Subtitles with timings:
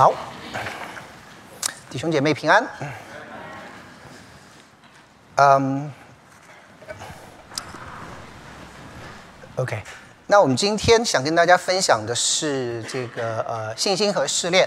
[0.00, 0.14] 好，
[1.90, 2.66] 弟兄姐妹平安。
[5.34, 5.92] 嗯
[9.56, 9.82] ，OK，
[10.26, 14.66] 那我们今天想跟大家分享的是这个呃信心和试炼，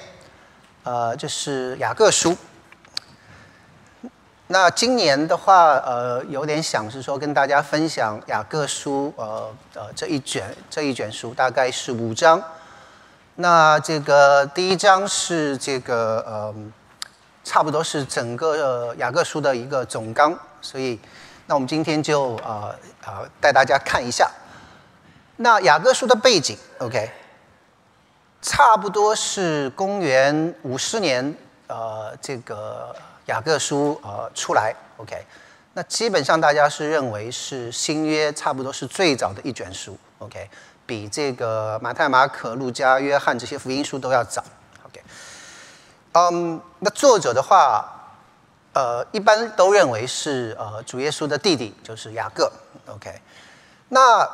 [0.83, 2.37] 呃，就是雅各书。
[4.45, 12.39] 那今年的话，呃，有点想是说跟大家分享雅各书，呃呃这一卷这一卷书大概是五章。
[13.35, 16.53] 那这个第一章是这个呃，
[17.43, 20.99] 差不多是整个雅各书的一个总纲，所以
[21.47, 24.29] 那我们今天就呃呃带大家看一下。
[25.37, 27.09] 那雅各书的背景，OK，
[28.39, 35.25] 差不多是公元五十年，呃，这个雅各书呃出来，OK，
[35.73, 40.47] 那基本上大家是认为是新约差不多是最早的一卷书，OK。
[40.85, 44.43] 比这个马太、马可、路加、约翰这些福音书都要早。
[44.85, 45.01] OK，
[46.11, 47.85] 嗯，那作者的话，
[48.73, 52.51] 呃，一般都认为是呃主耶稣的弟弟，就是雅各。
[52.87, 53.21] OK，
[53.89, 54.29] 那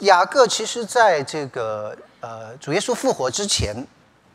[0.00, 3.74] 雅各其实在这个呃主耶稣复活之前，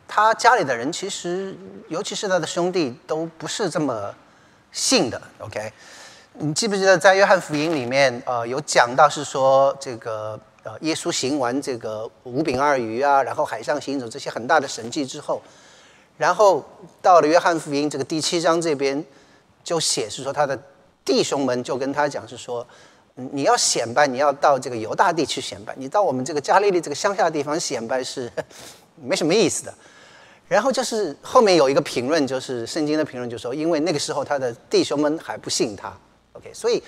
[0.08, 1.56] 他家里的人其实，
[1.88, 4.12] 尤其是他的兄弟，都不是这么
[4.72, 5.22] 信的。
[5.38, 5.72] OK，
[6.32, 10.36] 你记不记得在约翰福音里面，呃，有讲到是说这个。
[10.62, 15.40] 呃，耶稣行完这个五饼二鱼啊，然后海上行走这些很大的神迹之后，
[16.18, 16.62] 然后
[17.00, 19.02] 到了约翰福音这个第七章这边，
[19.64, 20.58] 就写是说他的
[21.02, 22.66] 弟兄们就跟他讲是说，
[23.14, 28.30] 你要显摆，你要到这个犹大地去显摆，你到我们这个加利利这个乡下地方显摆是
[28.96, 29.74] 没什么意思的。
[30.46, 35.90] 然后就是后面有一个评论，就是圣经的评论，就说因为那个时候他的弟兄们还不信他
[36.34, 36.82] ，OK，所以。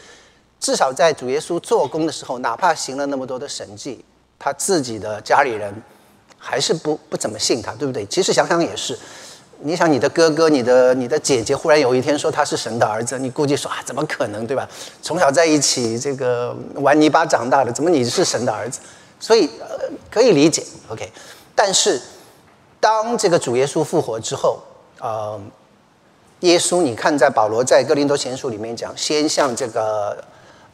[0.62, 4.04] 至少在主耶稣做工的时候，哪怕行了那么多的神迹，
[4.38, 5.74] 他自己的家里人
[6.38, 8.06] 还是不不怎么信他，对不对？
[8.06, 8.96] 其实想想也是，
[9.62, 14.68] 你想你的哥哥、你的你的姐姐，忽然有一天说他是神的儿子，你估计说啊，怎么可能，对吧？
[15.02, 18.78] 从小在一起这个玩泥巴长大的，怎么你是神的儿子？
[19.18, 21.10] 所以呃可以理解，OK。
[21.56, 22.00] 但是
[22.78, 24.60] 当这个主耶稣复活之后，
[25.00, 25.40] 呃，
[26.40, 30.22] 耶稣你看在保罗在哥林多前书里面讲，先向这个。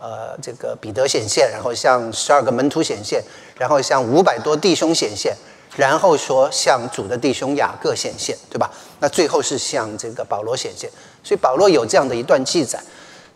[0.00, 3.20] 呃，这个彼得显现，然后向十二个门徒显现，
[3.56, 5.36] 然后向五百多弟兄显现，
[5.74, 8.70] 然后说向主的弟兄雅各显现，对吧？
[9.00, 10.88] 那最后是向这个保罗显现，
[11.24, 12.80] 所以保罗有这样的一段记载。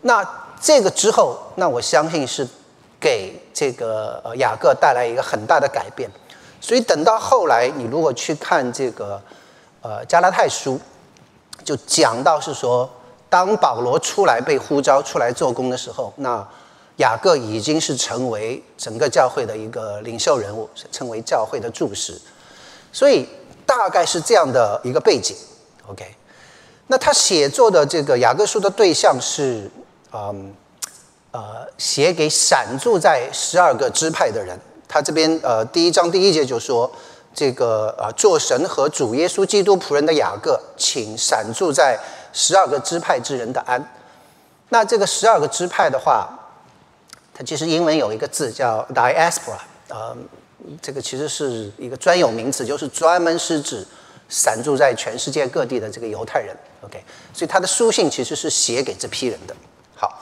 [0.02, 0.24] 那
[0.60, 2.46] 这个之后，那我相信是
[3.00, 6.08] 给这个呃雅各带来一个很大的改变。
[6.60, 9.20] 所以等到后来，你如果去看这个
[9.80, 10.80] 呃加拉太书，
[11.64, 12.88] 就讲到是说。
[13.32, 16.46] 当保罗出来被呼召出来做工的时候，那
[16.96, 22.20] 雅各已经是成为整个教会的一个领袖人物，成为教会的柱石，
[22.92, 23.26] 所以
[23.64, 25.34] 大概是这样的一个背景。
[25.88, 26.04] OK，
[26.88, 29.70] 那他写作的这个雅各书的对象是，
[30.12, 30.54] 嗯，
[31.30, 34.60] 呃，写给散住在十二个支派的人。
[34.86, 36.92] 他这边呃第一章第一节就说，
[37.34, 41.98] 这个呃做神和主耶稣基督仆人的雅各，请散住在。
[42.32, 43.82] 十二个支派之人的安，
[44.70, 46.28] 那这个十二个支派的话，
[47.34, 50.16] 它其实英文有一个字叫 diaspora，呃，
[50.80, 53.86] 这个其实是一个专有名词，就是专门是指
[54.30, 56.56] 散住在全世界各地的这个犹太人。
[56.80, 57.04] OK，
[57.34, 59.54] 所以他的书信其实是写给这批人的。
[59.94, 60.18] 好，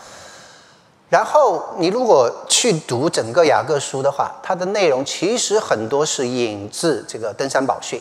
[1.08, 8.00] 然后你如果去读整个雅各书的话，它的内容其实很多是引自这个登山宝训。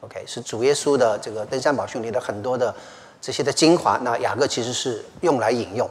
[0.00, 2.74] OK，是主耶稣的这个登山宝训里的很多的。
[3.20, 5.86] 这些的精华，那雅各其实是用来引用，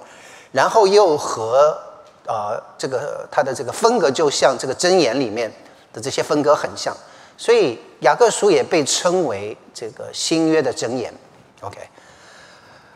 [0.52, 1.78] 然后又和
[2.26, 5.52] 呃这个他的这个风格就像这个箴言里面
[5.94, 6.96] 的这些风格很像，
[7.38, 11.14] 所以雅各书也被称为这个新约的箴言。
[11.62, 11.78] OK，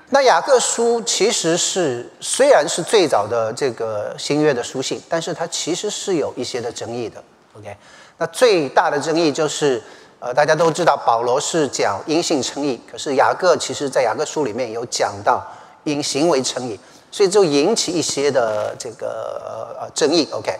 [0.09, 7.23] 那雅各书其实是虽然是最早的这个新约的书信，但是它其实是有一些的争议的。
[7.55, 7.77] OK，
[8.17, 9.79] 那最大的争议就是。
[10.23, 15.45] 呃，大家都知道保罗是讲因信称义，可是雅各其实在雅各书里面有讲到
[15.83, 16.80] 因行为称义，
[17.12, 20.25] 所以就引起一些的这个呃争议。
[20.31, 20.57] OK，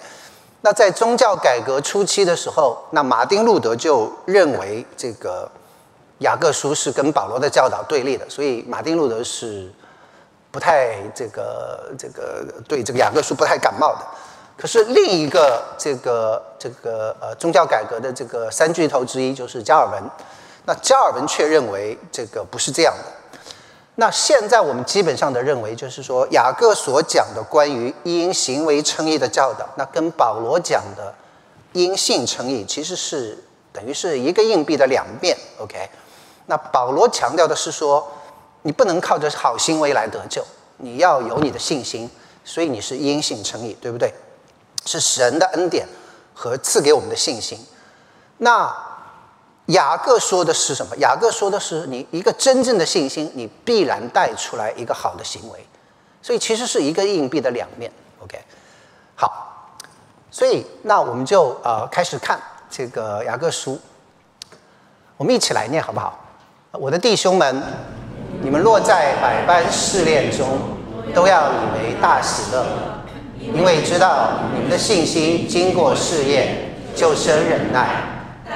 [0.60, 5.50] 那在宗教改革初期的时候，那马丁路德就认为这个
[6.18, 9.72] 雅各书是跟保罗的教导对立的，所以马丁路德是
[10.52, 14.06] 不太这个这个对这个雅各书不太感冒的。
[14.56, 20.04] 可是另一个这个这个呃宗教改革的这个三巨头之一就是加尔文，
[20.66, 23.04] 那加尔文却认为这个不是这样的。
[23.96, 31.14] 那现在我们基本上的认为就是说，雅各所讲的关于因行为称义的教导，那跟保罗讲的
[31.74, 33.38] 因信称义其实是
[33.72, 35.38] 等于是一个硬币的两面。
[35.60, 35.90] OK，
[36.48, 38.08] 那保罗强调的是说，
[38.64, 40.44] 你不能靠着好行为来得救，
[40.78, 42.10] 你要有你的信心，
[42.44, 44.12] 所以你是因信称义，对不对？
[44.86, 45.88] 是神的恩典
[46.34, 47.58] 和赐给我们的信心。
[48.38, 48.74] 那
[49.68, 50.96] 雅各说的是什么？
[50.98, 55.66] 雅各说的是，你一个真正的信心，你必然带出来一个好的行为。
[56.22, 57.92] 所以其实是一个硬币的两面。
[58.22, 58.38] OK，
[59.16, 59.78] 好，
[60.32, 62.40] 所以那我们就呃开始看
[62.70, 63.80] 这个雅各书，
[65.18, 66.20] 我们一起来念好不好？
[66.72, 67.62] 我的弟兄们，
[68.42, 70.60] 你们落在百般试炼中，
[71.14, 72.66] 都要以为大喜乐，
[73.54, 78.10] 因为知道你们的信心经过试验，就生忍耐。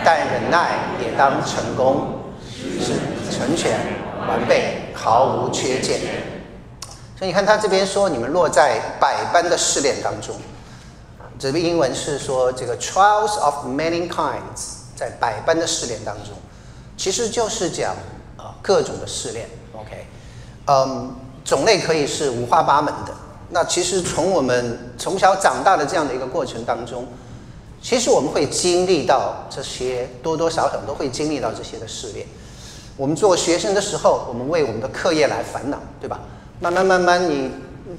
[0.05, 2.19] 但忍耐也当成功，
[2.79, 2.93] 是
[3.35, 3.79] 成全
[4.27, 5.99] 完备，毫无缺陷。
[7.17, 10.35] 所以你看他这边说，你们落在百般的试炼当中。
[11.39, 16.33] 这个英文是说这个 trials of many kinds，在百般的试炼当中，
[16.95, 17.95] 其实就是讲
[18.37, 19.49] 啊各种的试炼。
[19.73, 20.05] OK，
[20.67, 23.13] 嗯，种类可以是五花八门的。
[23.49, 27.05] 那其实从我们从小长大的这样的一个过程当中。
[27.79, 32.25] 其实我们会经历到这些，多多少少都会经历到这些的试炼。
[32.97, 36.19] 我们做学生的时候，我们为我们的课业来烦恼，对吧？
[36.59, 37.51] 慢慢慢慢，你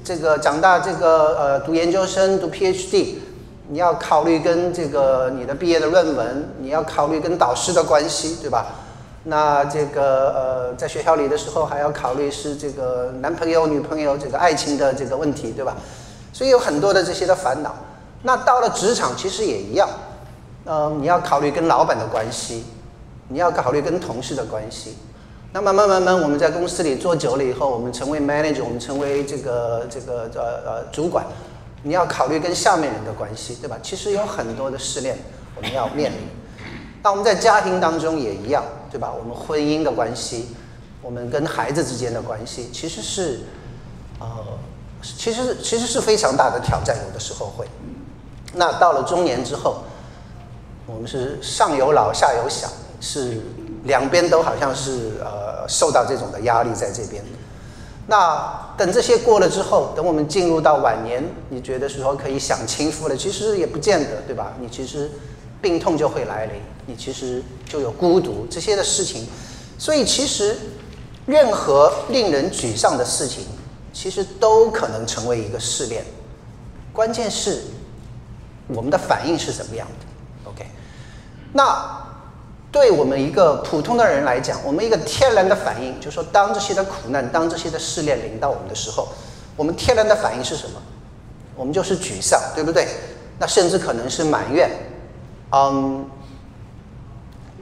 [0.03, 3.15] 这个长大，这个呃，读研究生、读 PhD，
[3.69, 8.65] 你要考虑跟这个你的毕业的论文，你要考虑跟导师的关系，对吧？
[9.23, 15.75] 那这个呃，在学校里的时候，还要考虑是这个男朋友、女朋友这个爱情的这个问题，对吧？
[16.31, 17.75] 所以有很多的这些的烦恼。
[18.23, 19.89] 那到了职场，其实也一样，
[20.65, 22.65] 嗯，你要考虑跟老板的关系，
[23.27, 24.97] 你要考虑跟同事的关系。
[25.51, 31.25] 那慢慢慢慢，我们在公司里做久了以后，我们成为 manager，我们成为这个这个呃呃主管，
[31.81, 33.77] 你要考虑跟下面人的关系，对吧？
[33.81, 35.17] 其实有很多的试炼
[35.55, 36.17] 我们要面临。
[37.01, 39.11] 那我们在家庭当中也一样，对吧？
[39.17, 40.49] 我们婚姻的关系，
[41.01, 43.41] 我们跟孩子之间的关系，其实是，
[44.19, 44.27] 呃，
[45.01, 47.67] 其实其实是非常大的挑战，有的时候会。
[48.53, 49.83] 那到了中年之后，
[50.85, 52.67] 我们是上有老下有小，
[52.99, 53.41] 是
[53.83, 57.23] 两边都好像是呃受到这种的压力在这边。
[58.07, 64.53] 那等这些过了之后，等我们进入到晚年，你觉得说可以享清福了，其实也不见得，对吧？
[64.59, 65.11] 你其实
[65.61, 69.27] 病痛就会来临，你其实就有孤独这些的事情。
[69.77, 70.57] 所以其实
[71.25, 73.45] 任何令人沮丧的事情，
[73.93, 76.03] 其实都可能成为一个试炼。
[76.93, 77.63] 关键是。
[78.71, 80.63] 我们的反应是怎么样的？OK，
[81.53, 82.05] 那
[82.71, 89.07] 对我们一个普通的人来讲，我们一个天然的反应就是说，当这些的苦难、当这些的试炼临到我们的时候，
[89.55, 90.79] 我们天然的反应是什么？
[91.55, 92.87] 我们就是沮丧，对不对？
[93.39, 94.69] 那甚至可能是埋怨，
[95.51, 96.05] 嗯，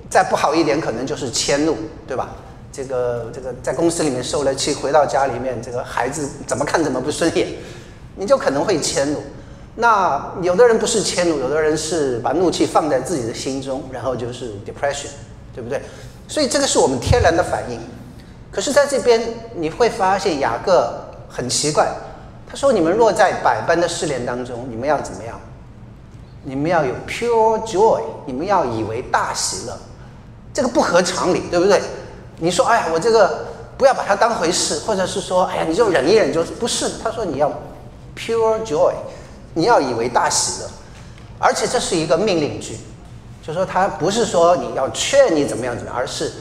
[0.09, 1.75] 再不好一点，可能就是迁怒，
[2.07, 2.29] 对吧？
[2.71, 7.47] 这个这个在公司里面受了气，回到家里面，这个孩子怎么看怎么不顺眼，
[8.15, 9.23] 你就可能会迁怒。
[9.75, 15.07] 那有的人不是迁怒，有的人是把怒气放在自己的心中，然后就是 depression，
[15.55, 15.81] 对不对？
[16.27, 17.79] 所以这个是我们天然的反应。
[18.51, 19.21] 可是在这边
[19.55, 20.99] 你会发现雅各
[21.29, 21.87] 很奇怪，
[22.49, 25.39] 他说：“你们若在百般的试炼当中，你们要怎么样？
[26.43, 29.77] 你们要有 pure joy，你们要以为大喜乐。
[30.53, 31.81] 这个不合常理，对不对？
[32.39, 33.45] 你说，哎呀，我这个
[33.77, 36.91] 不要把它当回事，或者是说，哎呀，你就忍一忍，就不是。
[37.03, 37.49] 他说你要
[38.15, 38.93] pure joy。”
[39.53, 40.69] 你要以为大喜乐，
[41.39, 42.77] 而且这是一个命令句，
[43.41, 46.31] 就说他不是说你要劝你怎么样怎么样，而是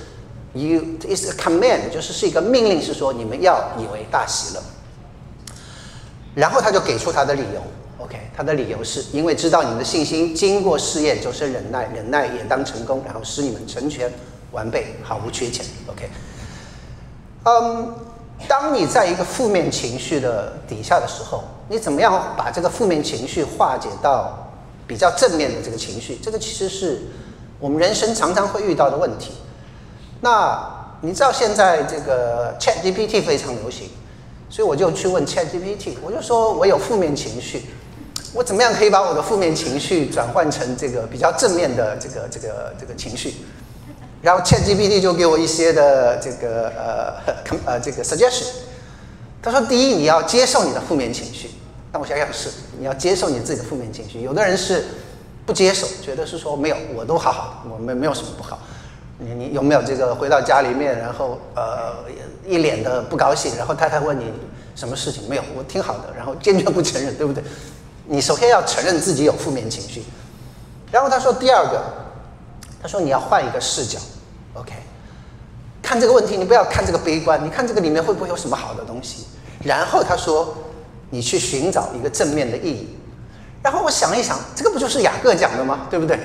[0.53, 4.63] you is a command，就是是一个命令，是说你们要以为大喜乐。
[6.35, 7.63] 然后他就给出他的理由
[7.99, 14.11] ，OK，他的理由是因为知道你们的信心经过试验，就是忍耐，忍耐也当成功，然后使你们成全
[14.53, 16.09] 完备，毫无缺欠，OK。
[17.45, 17.95] 嗯，
[18.49, 21.45] 当你在一个负面情绪的底下的时候。
[21.69, 24.53] 你怎么样把这个负面情绪化解到
[24.87, 26.17] 比较正面的这个情绪？
[26.23, 27.03] 这个其实是
[27.59, 29.33] 我们人生常常会遇到的问题。
[30.21, 30.65] 那
[31.01, 33.89] 你知道现在这个 Chat GPT 非常流行，
[34.49, 37.65] 所以我就去问 Chat GPT，我就说我有负面情绪，
[38.35, 43.35] 我怎么样可以把我的负面情绪转换成这个比较正面的这个这个这个情绪？
[44.23, 48.47] 然后 Chat GPT 就给我一些的这个呃呃这个 suggestion。
[49.43, 51.51] 他说：“第一，你要接受你的负面情绪。
[51.93, 54.21] 那我想想是，你要接受你自己的负面情绪。
[54.21, 54.85] 有的人是
[55.45, 58.59] 不接受，觉得是说没有，我都好好的，我没没有什么不好。
[59.19, 61.95] 你你有没有这个回到家里面，然后呃
[62.45, 64.33] 一脸的不高兴，然后太太问你
[64.75, 65.29] 什么事情？
[65.29, 66.13] 没有，我挺好的。
[66.17, 67.45] 然后坚决不承认，对不对？
[68.09, 70.03] 你首先要承认自己有负面情绪。
[70.91, 71.83] 然后他说第二个，
[72.81, 73.99] 他说你要换一个视角
[74.55, 74.73] ，OK。”
[75.83, 79.25] 看这个问题，你不要看这个悲观，你看这个里面会不会有什么好的东西？
[79.63, 80.53] 然后他说，
[81.11, 82.89] 你去寻找一个正面的意义。
[83.63, 85.87] 然后我想一想，这个不就是雅各讲的吗？
[85.89, 86.19] 对不对？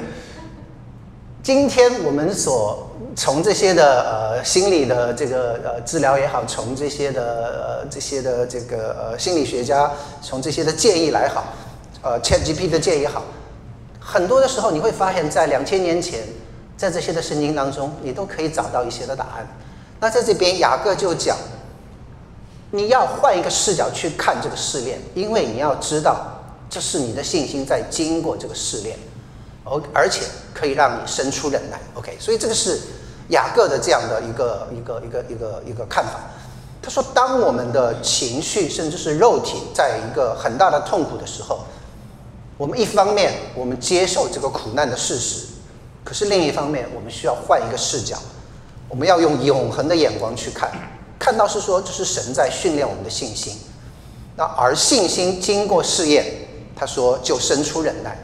[1.44, 11.46] 今天我们所从这些的呃心理的这个呃治疗也好，从这些的呃这些的这个呃心理学家从这些的建议来好，
[12.02, 13.24] 呃 ChatGPT 的建议好，
[14.00, 16.22] 很多的时候你会发现在两千年前，
[16.76, 19.48] 在这些的圣经当中，你都可以找到一些的答案。
[20.00, 21.38] 那在这边雅各就讲，
[22.72, 28.98] 你要换一个视角去看这个试炼，因为你要知道，这是你的信心在经过这个试炼。
[29.64, 32.80] 而而且可以让你生出忍耐，OK，所以这个是
[33.30, 36.20] 雅各的这样的一个一个一个一个一个看法。
[36.82, 41.60] 他说，当我们的情绪甚至是肉体在一个很大的痛苦的时候，
[42.62, 45.48] 我们一方面我们接受这个苦难的事实，
[46.04, 48.16] 可是另一方面我们需要换一个视角，
[48.88, 50.70] 我们要用永恒的眼光去看，
[51.18, 53.58] 看到是说这是神在训练我们的信心。
[54.36, 56.24] 那而信心经过试验，
[56.76, 58.16] 他说就生出忍耐。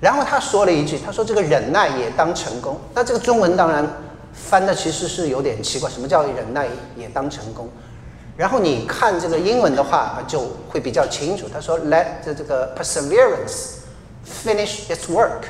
[0.00, 3.88] 然后他说了一句：“他说这个忍耐也当成功。”那这个中文当然
[4.32, 7.68] 翻的其实是有点奇怪，什么叫忍耐也当成功？
[8.36, 11.48] 然后你看这个英文的话就会比较清楚。
[11.52, 13.78] 他说：“Let 这这个 perseverance
[14.44, 15.44] finish its work。”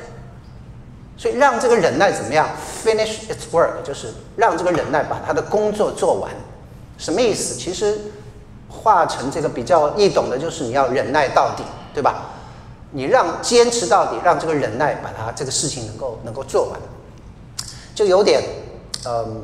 [1.19, 2.49] 所以让这个忍耐怎么样
[2.85, 6.31] ？Finish its work 就是让这个忍耐把他的工作做完。
[6.99, 7.55] 什么意思？
[7.55, 7.99] 其实
[8.69, 11.65] 化成这个比较易懂的就是你要忍耐到底，
[11.95, 12.31] 对吧？
[12.93, 16.81] 你让坚持到底，让这个忍耐把它这个事情能够能够做完，
[17.95, 18.41] 就有点，
[19.05, 19.43] 嗯，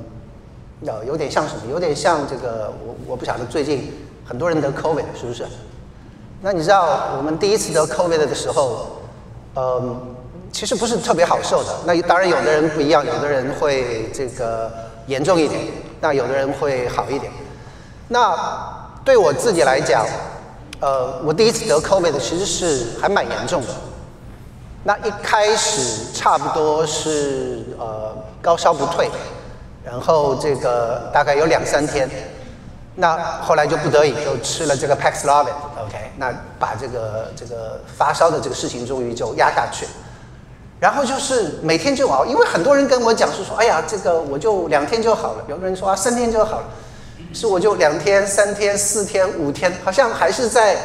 [0.83, 1.63] 有有点像什么？
[1.71, 3.93] 有点像这个，我我不晓得最近
[4.25, 5.47] 很多人得 COVID 是不是？
[6.41, 8.99] 那你知道我们第一次得 COVID 的时候，
[9.57, 10.15] 嗯，
[10.53, 11.71] 其实不是特别好受的。
[11.87, 14.71] 那当然有的人不一样，有的人会这个
[15.07, 15.61] 严重一点，
[16.01, 17.31] 那有的人会好一点。
[18.09, 18.37] 那
[19.05, 20.05] 对我自己来讲。
[20.85, 23.69] 呃，我第一次得 COVID 其实是还蛮严重的。
[24.83, 29.09] 那一开始差不多是呃高烧不退，
[29.85, 32.09] 然后这个大概有两三天。
[32.95, 39.87] 那后来就不得已就吃了这个 Paxlovid，OK，那把这个这个发烧的这个事情终于就压下去。
[40.79, 45.45] 然后就是每天就熬，因为很多人跟我讲是说，哎呀，这个我就两天就好了。
[45.49, 46.65] 有的人说啊，三天就好了。
[47.33, 50.77] 是我就两天、三天、四天、五天，好像还是在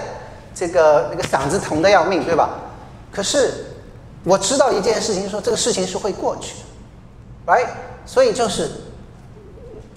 [0.56, 2.52] 这个那个嗓子疼的要命，对吧？
[3.12, 3.66] 可是
[4.24, 6.56] 我知道一件事情，说这个事情是会过去
[7.46, 7.68] 的，right？
[8.06, 8.72] 所以就是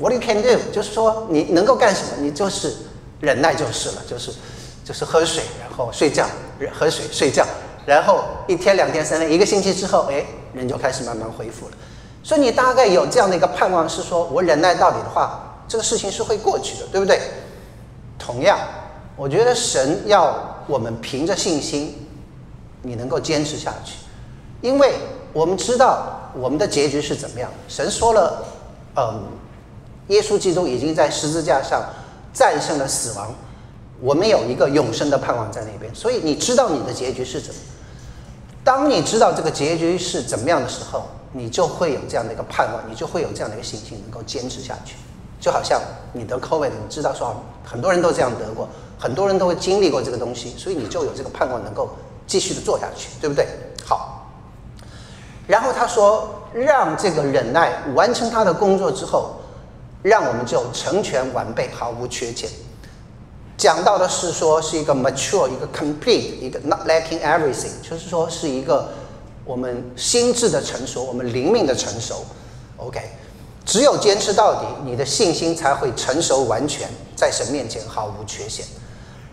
[0.00, 2.74] what you can do，就是说你能够干什么，你就是
[3.20, 4.32] 忍耐就是了，就是
[4.84, 6.26] 就是喝水，然后睡觉，
[6.72, 7.46] 喝水睡觉，
[7.86, 11.72] 然后一天、两天、三天，一个星期之后，哎，人就开始慢慢恢复了。
[12.22, 15.46] 所以你大概有这样的一个盼望，是说我忍耐到底的话。
[15.70, 17.20] 这个事情是会过去的，对不对？
[18.18, 18.58] 同样，
[19.14, 22.08] 我觉得神要我们凭着信心，
[22.82, 23.98] 你能够坚持下去，
[24.62, 24.94] 因为
[25.32, 27.48] 我们知道我们的结局是怎么样。
[27.68, 28.44] 神说了，
[28.96, 29.22] 嗯，
[30.10, 31.82] 耶稣基督已经在十字架上
[32.32, 33.32] 战胜了死亡，
[34.00, 35.92] 我们有一个永生的盼望在那边。
[35.94, 37.60] 所以你知道你的结局是怎么？
[38.62, 44.96] 当你知道这个结局是怎么样的时候，你就会有这样的一个盼望，你就会有这样的一个信心，能够坚持下去。
[45.40, 45.80] 就好像
[46.12, 51.88] 你得 COVID，你知道说很多人都这样得过，很多人都会经历过这个东西，所以你就有这个盼望能够
[52.26, 53.46] 继续的做下去，对不对？
[53.86, 54.28] 好。
[55.46, 59.36] 然后他说，让这个忍耐完成他的工作之后，
[60.02, 62.48] 让我们就成全完备，毫无缺欠。
[63.56, 68.88] 讲到的是说是一个 mature，一个 complete，一个 not lacking everything，就是说是一个
[69.44, 72.24] 我们心智的成熟，我们灵命的成熟。
[72.78, 73.00] OK。
[73.66, 78.64] 只有坚持到底，你的信心才会成熟完全，在神面前毫无缺陷。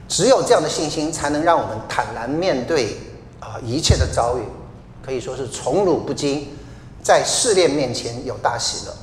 [0.08, 2.98] 只有这样的信心，才能让我们坦然面对
[3.40, 4.42] 啊一切的遭遇，
[5.04, 6.50] 可以说是宠辱不惊，
[7.02, 8.94] 在试炼面前有大喜乐。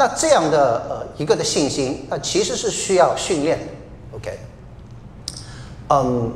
[0.00, 3.64] 那这样的呃一个的信心，那其实是需要训练的。
[4.16, 4.38] OK，
[5.90, 6.32] 嗯，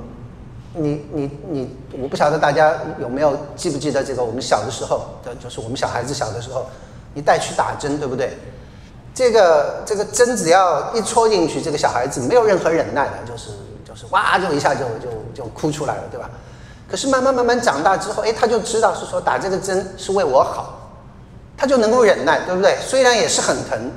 [0.74, 5.06] 你你你，我不晓得大家有没有记不记得这个我们小的时候，
[5.42, 6.66] 就是我们小孩子小的时候。
[7.16, 8.36] 你带去打针，对不对？
[9.14, 13.50] 这个这个针只要一戳进去，这个小孩子没有任何忍耐的，就是
[13.84, 16.28] 就是哇，就一下就就就哭出来了，对吧？
[16.90, 20.73] 可是慢慢慢慢长大之后，哎，他就知道是说打这个针是为我好，
[21.56, 22.76] 他就能够忍耐，对不对？
[22.80, 23.90] 虽然也是很疼，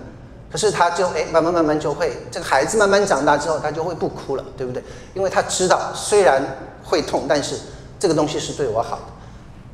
[0.52, 4.84] 可是他就哎慢慢慢慢就会，这个孩子慢慢长大之后，他就会不哭了，对不对？
[5.14, 6.42] 因为他知道虽然
[6.84, 7.56] 会痛，但是
[8.00, 9.04] 这个东西是对我好的。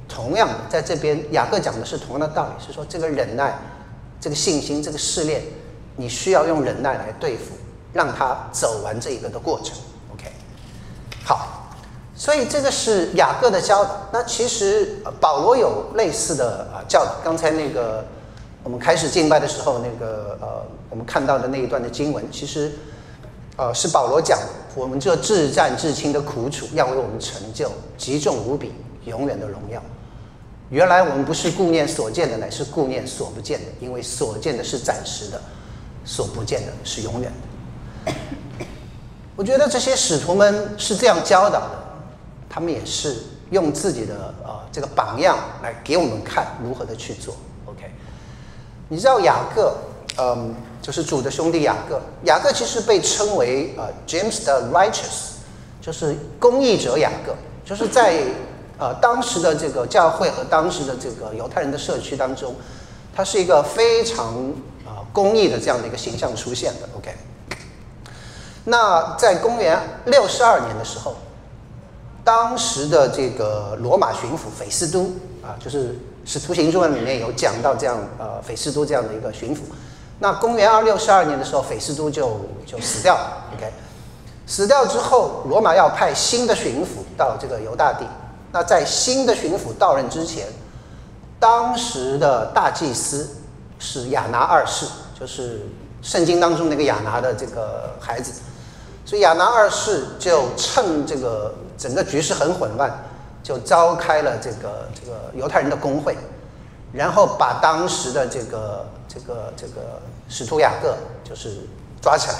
[0.08, 3.58] 同样的，在这边雅各讲的是同样的道理，是说这个忍耐
[4.22, 5.42] 这个信心、这个试炼，
[5.96, 7.56] 你需要用忍耐来对付，
[7.92, 9.75] 让他走完这一个的过程。
[10.13, 10.32] OK，
[11.24, 11.62] 好，
[12.24, 14.08] 所以这个是雅各的教导。
[14.13, 17.15] 那其实保罗有类似的啊教导。
[17.22, 18.01] 刚才那个
[18.63, 22.72] 我们开始敬拜的时候，那个呃，我们看到的那一段的经文，其实
[23.58, 24.39] 呃是保罗讲，
[24.74, 28.72] 我们这至战至轻的苦楚，要为我们成就极重无比、
[29.03, 29.84] 永远的荣耀。
[30.70, 35.42] 原来我们不是顾念所见的，乃是顾念所不见的，因为所见的是暂时的，
[36.06, 37.30] 所不见的是永远
[38.06, 38.13] 的。
[39.36, 41.70] 我觉得这些使徒们是这样教导的，
[42.53, 47.36] 他们也是用自己的呃这个榜样来给我们看如何的去做。
[47.65, 47.89] OK，
[48.89, 49.75] 你知道雅各，
[50.19, 55.31] 嗯，就是主的兄弟雅各，雅各其实被称为呃 James 的 Righteous，
[55.81, 57.33] 就是公义者雅各，
[57.65, 58.22] 就是在。
[58.79, 62.53] 呃，当时的这个教会和当时的这个犹太人的社区当中，
[63.15, 64.25] 它是一个非常
[64.83, 66.89] 啊公义的这样的一个形象出现的。
[66.98, 67.13] OK，
[68.65, 71.15] 那在公元六十二年的时候，
[72.24, 75.12] 当时的这个罗马巡抚斐斯都
[75.44, 75.89] 啊，就是
[76.25, 79.60] 《使徒行传》里面有讲到这样呃斐斯都这样的一个巡抚。
[80.20, 83.46] 那公元二六十二年的时候，斐斯都就就死掉了。
[83.56, 83.72] OK，
[84.48, 88.06] 死掉之后，罗马要派新的巡抚到这个犹大地。
[88.53, 90.46] 那在新的巡抚到任之前，
[91.39, 93.38] 当时的大祭司
[93.80, 94.86] 是亚拿二世，
[95.20, 95.68] 就是
[96.01, 98.42] 圣经当中那个亚拿的这个孩子，
[99.05, 102.91] 所以亚拿二世就趁这个整个局势很混乱，
[103.41, 106.17] 就召开了这个这个犹太人的公会，
[106.91, 111.67] 然后把当时的这个这个这个使徒雅各就是
[112.01, 112.36] 抓起来，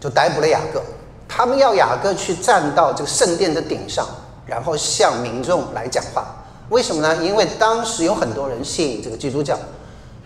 [0.00, 0.82] 就逮捕了雅各，
[1.28, 4.06] 他们要雅各去站到这个圣殿的顶上。
[4.44, 6.26] 然后向民众来讲话，
[6.68, 7.16] 为什么呢？
[7.24, 9.56] 因为当时有很多人信这个基督教，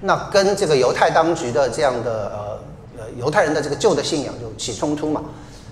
[0.01, 2.59] 那跟这个犹太当局的这样的呃
[3.19, 5.23] 犹太人的这个旧的信仰就起冲突嘛，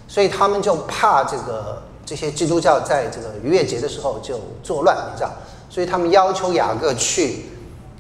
[0.09, 5.31] 所以他们就怕这个这些基督教在这个逾越节的时候就作乱，你知道，
[5.69, 7.47] 所以他们要求雅各去，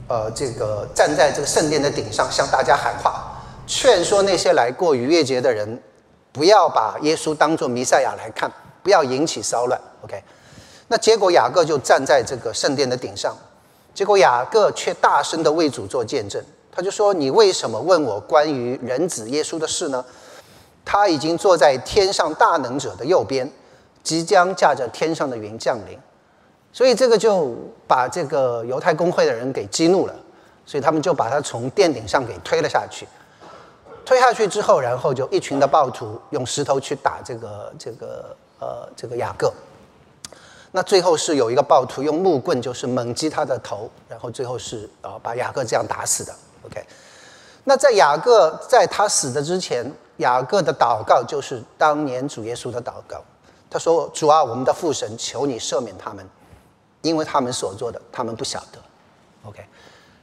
[0.09, 5.83] 呃，这个站在这个圣殿的顶上向大家喊话，劝说那些来过逾越节的人，
[6.33, 8.51] 不要把耶稣当做弥赛亚来看，
[8.83, 9.81] 不要引起骚乱。
[10.03, 10.23] OK。
[10.87, 13.35] 那结果雅各就站在这个圣殿的顶上，
[13.95, 20.05] 结果雅各却大声的为主做见证，他就说：“你为什么问我关于人子耶稣的事呢？
[20.85, 23.49] 他已经坐在天上大能者的右边，
[24.03, 25.97] 即将驾着天上的云降临。”
[26.73, 27.55] 所以这个就
[27.87, 30.15] 把这个犹太公会的人给激怒了，
[30.67, 33.07] 所以他们就把他从殿顶上给推了下去。
[34.05, 39.53] 推下去之后，然后就一群的暴徒用石头去打这个这个呃这个雅各。
[40.73, 46.35] 那最后是有一个暴徒用木棍，就是猛击他的头，然后最后是啊把雅各这样打死的。
[46.67, 46.85] OK，
[47.65, 49.85] 那在雅各在他死的之前，
[50.19, 53.23] 雅各的祷告就是当年主耶稣的祷告。
[53.71, 56.25] 他说：“主啊，我们的父神，求你赦免他们，
[57.03, 58.79] 因为他们所做的，他们不晓得。
[59.45, 59.65] ”OK，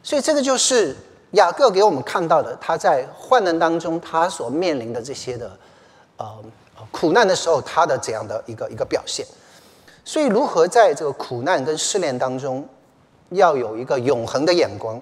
[0.02, 0.96] 所以这个就是
[1.32, 5.52] 雅各给我们看到的，他在患难当中他所面临的这些的
[6.16, 6.44] 呃
[6.92, 9.26] 苦难的时候，他的这样的一个一个表现。
[10.06, 12.66] 所以，如何在这个苦难跟试炼当中，
[13.32, 15.00] 要有一个永恒的眼光，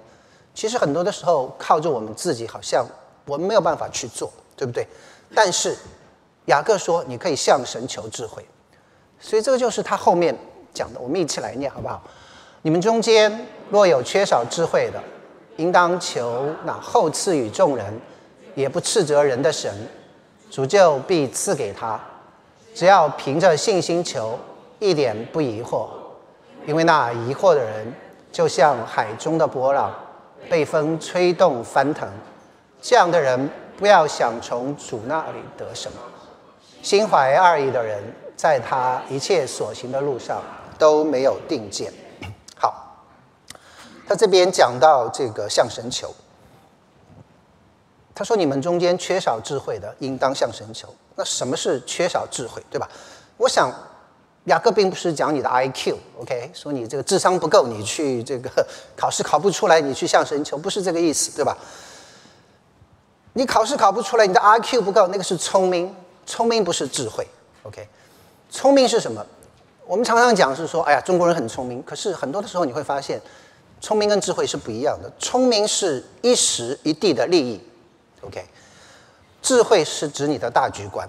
[0.59, 2.85] 其实很多的时候靠着我们自己，好像
[3.23, 4.85] 我们没有办法去做，对不对？
[5.33, 5.73] 但是
[6.47, 8.45] 雅各说，你可以向神求智慧。
[9.21, 10.37] 所以这个就是他后面
[10.73, 12.03] 讲的，我们一起来念好不好？
[12.63, 15.01] 你们中间若有缺少智慧的，
[15.55, 17.97] 应当求那后赐予众人，
[18.53, 19.73] 也不斥责人的神，
[20.51, 21.97] 主就必赐给他。
[22.75, 24.37] 只要凭着信心求。
[24.79, 25.87] 一点不疑惑，
[26.65, 27.93] 因为那疑惑的人
[28.29, 29.93] 就像海中的波浪，
[30.47, 32.07] 被风吹动翻腾。
[32.81, 35.97] 这样的人不要想从主那里得什么。
[36.81, 38.01] 心怀二意的人，
[38.35, 40.41] 在他一切所行的路上
[40.77, 41.91] 都没有定见。
[42.55, 43.03] 好，
[44.07, 46.13] 他这边讲到这个向神求，
[48.15, 52.87] 他说：“你们中间缺少智慧的，应当向神求。”那什么是缺少智慧，对吧？
[53.37, 53.73] 我想。
[54.49, 58.49] 雅各并不是讲你的 IQ，OK，说你这个智商不够，你去这个
[58.95, 61.55] 考试考不出来，你去向神求，不是这个意思，对吧？
[63.33, 67.27] 你考试考不出来，你的 IQ 不够，那个是聪明，聪明不是智慧
[67.61, 67.87] ，OK？
[68.49, 69.23] 聪明是什么？
[69.85, 73.21] 我们常常讲是说，哎呀，中国人很聪明，可是很多的时候你会发现，
[73.79, 75.11] 聪明跟智慧是不一样的。
[75.19, 77.61] 聪明是一时一地的利益
[78.21, 78.43] ，OK？
[79.43, 81.07] 智慧是指你的大局观。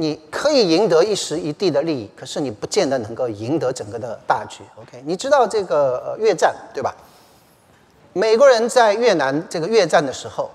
[0.00, 4.62] 你可以赢得一时一地的利益，可是你不见得能够赢得整个的大局。
[4.76, 6.96] OK，你知道这个越战对吧？
[8.14, 10.50] 美国人在越南这个越战的时候，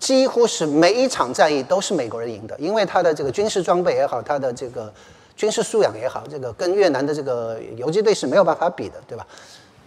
[0.00, 4.92] 几乎是每一场战役都是美国人赢的，因为他的这个军事装备也好，他的这个
[5.36, 9.24] 军事素养也好，这个跟越南的这个游击队是没有办法比的，对吧？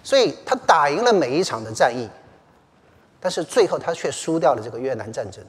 [0.02, 2.08] 所以他打赢了每一场的战役，
[3.20, 5.44] 但是最后他却输掉了这个越南战争。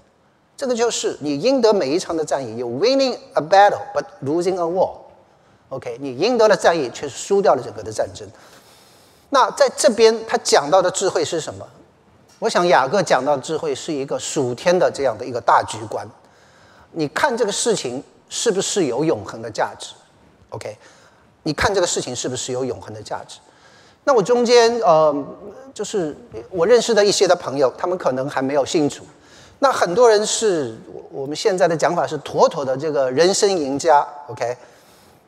[0.57, 4.92] 这个就是你赢得每一场的战役，you winning a battle but losing a war。
[5.69, 8.27] OK，你赢得了战役，却输掉了整个的战争。
[9.31, 11.66] 那在这边他讲到的智慧是什么？
[12.38, 16.07] 我想雅各讲到的智慧是一个属天的这样的一个大局观。
[16.92, 19.95] 你看这个事情是不是有永恒的价值
[20.51, 20.77] ？OK，
[21.42, 23.38] 你看这个事情是不是有永恒的价值？
[24.05, 25.14] 那我中间呃，
[25.75, 26.16] 就是
[26.51, 29.03] 我认识的一些的朋友，他们可能还没有信主。
[29.59, 30.77] 那很多人是
[31.11, 34.07] 我们现在的讲法是妥妥的这个人生赢家。
[34.29, 34.57] OK，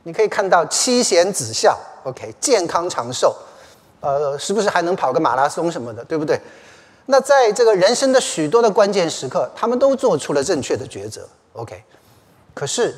[0.02, 3.34] 你可以看到妻贤子孝，OK，健康长寿。
[4.00, 6.38] 呃，是不是还能跑个马拉松什么的，对不对？
[7.06, 11.82] 那在这个人生的许多的关键时刻，他们都做出了正确的抉择，OK。
[12.54, 12.94] 可是，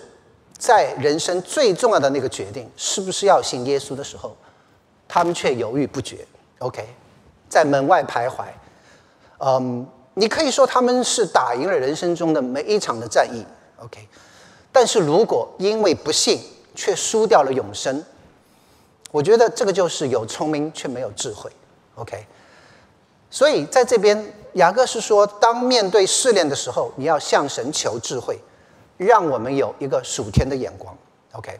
[0.58, 4.36] 在人生最重要的那个决定，是不是要信耶稣的时候，
[5.08, 6.18] 他们却犹豫不决
[6.58, 6.86] ，OK，
[7.48, 8.44] 在门外徘徊。
[9.38, 13.44] 嗯，你可以说他们是打赢了人生中的每一场的战役
[13.78, 14.06] ，OK。
[14.72, 16.40] 但是如果因为不幸
[16.74, 18.04] 却输掉了永生，
[19.10, 21.50] 我觉得这个就是有聪明却没有智慧
[21.96, 22.26] ，OK。
[23.30, 28.38] 所以在这边，雅各是说，当面对试炼的时候，你要向神求智慧，
[28.96, 30.96] 让我们有一个属天的眼光
[31.32, 31.58] ，OK。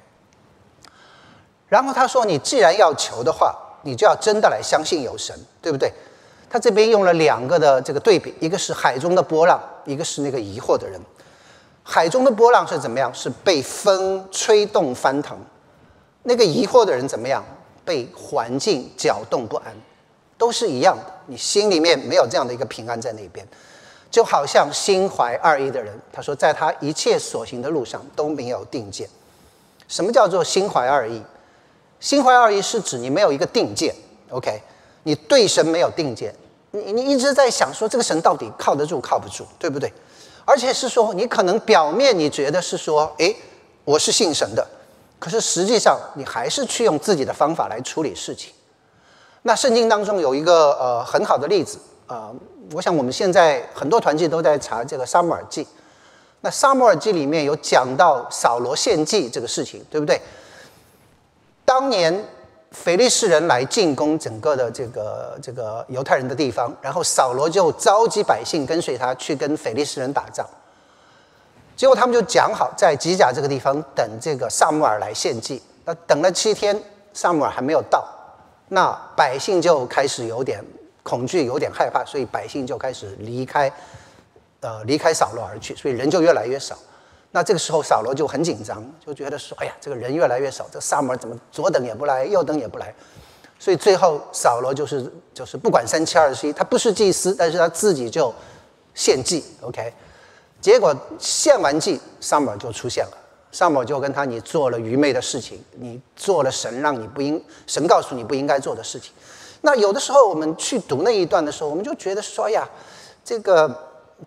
[1.68, 5.92] 然后他说，你既然要求的话，你就要真的来相信有神，对不对？
[6.50, 11.00] 他这边用了两个的这个对比，一个是海中的波浪，一个是那个疑惑的人。
[11.84, 13.14] 海中的波浪是怎么样？
[13.14, 15.38] 是被风吹动翻腾。
[16.24, 17.42] 那个疑惑的人怎么样？
[17.82, 19.74] 被环境搅动不安，
[20.36, 21.04] 都是一样的。
[21.26, 23.44] 你心里面没有这样的一个平安在那边，
[24.10, 29.08] 就好像心怀二意的人，他说，在他一切所行的路上都没有定见。
[29.88, 31.22] 什么叫做心怀二意？
[31.98, 33.94] 心怀二意是指你没有一个定见
[34.28, 34.60] ，OK？
[35.02, 36.32] 你对神没有定见，
[36.72, 39.92] 你你一直在想说这个神到底靠得住靠不住，对不对？
[40.44, 43.37] 而且是说你可能表面你觉得是说，诶，
[43.85, 44.66] 我是信神的。
[45.18, 48.52] 可是实际上，你还是去用自己的方法来处理事情。
[49.42, 52.30] 那圣经当中有一个呃很好的例子啊，
[52.72, 55.66] 我想我们现在很多团契都在查这个撒母耳记。
[56.40, 60.18] 那撒母耳记里面有讲到扫罗献祭这个事情，对不对？
[61.66, 62.24] 当年
[62.70, 70.46] 腓力士人来进攻整个的这个这个犹太人的地方，然后扫罗就召集百姓跟随他去跟腓力士人打仗。
[71.76, 75.61] 结果他们就讲好在吉甲这个地方等这个萨姆尔来献祭。
[75.85, 76.80] 那等了七天，
[77.12, 78.06] 萨姆尔还没有到，
[78.68, 80.62] 那百姓就开始有点
[81.02, 83.72] 恐惧，有点害怕，所以百姓就开始离开，
[84.61, 86.76] 呃，离开扫罗而去，所以人就越来越少。
[87.33, 92.93] 那这个时候扫罗就很紧张，就觉得说：“哎呀，这个人越来越少，这萨姆尔怎么左等也不来，右等也不来？”
[93.59, 98.35] 所以最后扫罗就是就是不管三七二十一，他不是祭司，但是他自己就
[98.95, 99.45] 献祭。
[99.61, 99.93] OK。
[100.61, 103.16] 结果献完祭，萨摩尔就出现了。
[103.51, 109.12] 萨摩尔就跟他：“你做了愚昧的事情，你做了神让你不应神告诉你不应该做的事情。”
[109.62, 112.69] 那有的时候我们去读那一段的时候，我们就觉得说：“呀，
[113.25, 113.75] 这个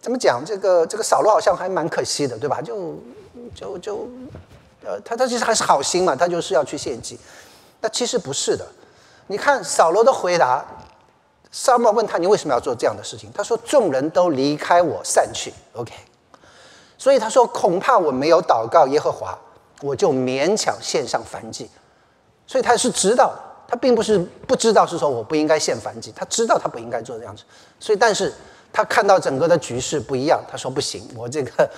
[0.02, 0.44] 怎么讲？
[0.46, 2.62] 这个这个扫罗好像还蛮可惜的，对吧？
[2.62, 2.96] 就
[3.56, 4.08] 就就
[4.86, 7.18] 呃，他他其实还是好心嘛，他就是要去献祭。
[7.82, 8.66] 那其实不是的。
[9.28, 10.66] 你看扫罗的回答，
[11.52, 15.54] 萨母问他：“你为什么要做这样的事情？”他说：“众人都离开我散去。
[15.74, 15.94] ”OK。
[16.98, 19.38] 所以他说：“恐怕我没有祷告耶和华，
[19.82, 21.70] 我就勉强献上燔祭。”
[22.48, 26.12] 所以他是知道的，他并不是不知道，是说我不应该献燔祭。
[26.16, 27.44] 他知道他不应该做这样子。
[27.80, 28.34] 所以，但是
[28.74, 31.70] 他看到整个的局势不一样，他说：“不行，我这个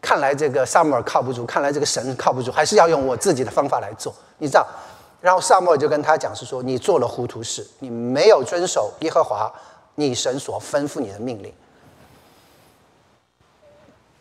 [0.00, 4.66] 看来这个萨母尔靠不住，看来这个神靠不住，还是要用我自己的方法来做。”你知道？
[5.20, 9.52] 然后萨母尔就跟他讲是说：“你做了糊涂事，你没有遵守耶和华
[9.96, 11.52] 你神所吩咐你的命令。”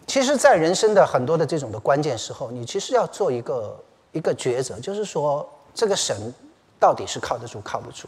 [0.05, 6.33] 其实，在人生的很多的这种的关键时候，你其实要做一个一个抉择，就是说，这个神
[6.77, 8.07] 到底是靠得住靠不住？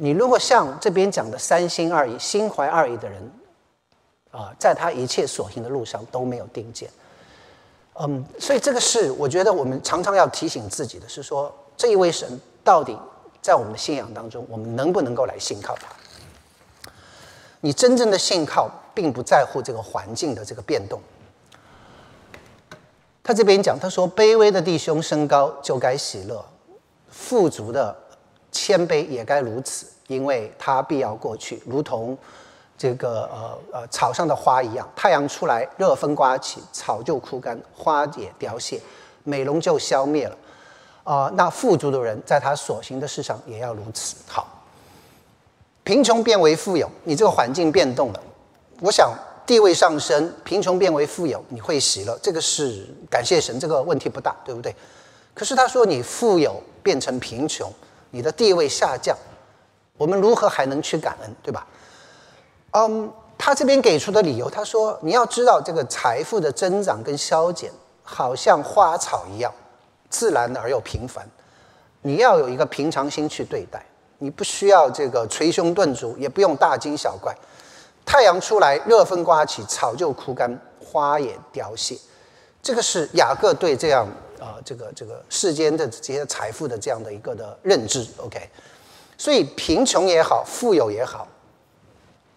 [0.00, 3.32] 你如果像这边讲的三心二意、心怀二意的人，
[4.30, 6.88] 啊，在他一切所行的路上都没有定见。
[8.00, 12.96] 嗯，所以这个是我觉得我们常常要提醒自己的是说，这一位神到底
[13.42, 15.88] 在我们的信仰当中，我们能不能够来信靠他？
[17.60, 18.70] 你真正的信靠。
[18.98, 21.00] 并不在乎这个环境的这个变动。
[23.22, 26.44] 他这边讲，他说：“卑微的弟兄升高就该喜乐，
[27.08, 27.96] 富足的
[28.52, 29.86] 谦卑也该如此。
[30.08, 32.16] 因为它必要过去，如同
[32.78, 38.80] 这个呃呃草上的花一样，太阳出来，热风刮起，草就枯干，花也凋谢，
[39.24, 40.34] 美容就消灭了。
[41.04, 44.16] 啊，那富足的人在他所行的事上也要如此。
[44.26, 44.64] 好，
[45.84, 48.22] 贫穷变为富有，你这个环境变动了，
[48.80, 49.12] 我想
[49.46, 54.74] 地位上升，贫穷变为富有，你会喜乐，这个是感谢神，这个问题不大，对不对？
[55.34, 57.70] 可是他说你富有变成贫穷，
[58.10, 59.16] 你的地位下降。
[59.96, 61.66] 我们如何还能去感恩，对吧？
[62.70, 67.70] 嗯，他这边给出的理由，他说你要知道这个财富的增长跟消减，
[68.02, 69.52] 好像花草一样，
[70.08, 71.28] 自然而又平凡。
[72.02, 73.84] 你要有一个平常心去对待，
[74.18, 77.34] 你不需要这个捶胸顿足，也不用大惊小怪。
[78.06, 81.98] 太阳出来，热风刮起，草就枯干，花也凋谢。
[82.62, 84.06] 这个是雅各对这样
[84.40, 88.06] 啊，这个这个世间的这些财富的这样的一个的认知。
[88.18, 88.48] OK。
[89.20, 91.26] 所以贫穷也好，富有也好，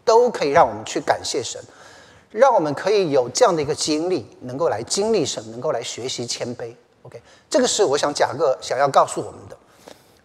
[0.04, 1.62] 都可以让我们去感谢神，
[2.32, 6.74] 让我们可以有这样的一个经历，能够来经历神，能够来学习谦卑。
[7.04, 9.56] OK，这个是我想贾个想要告诉我们的。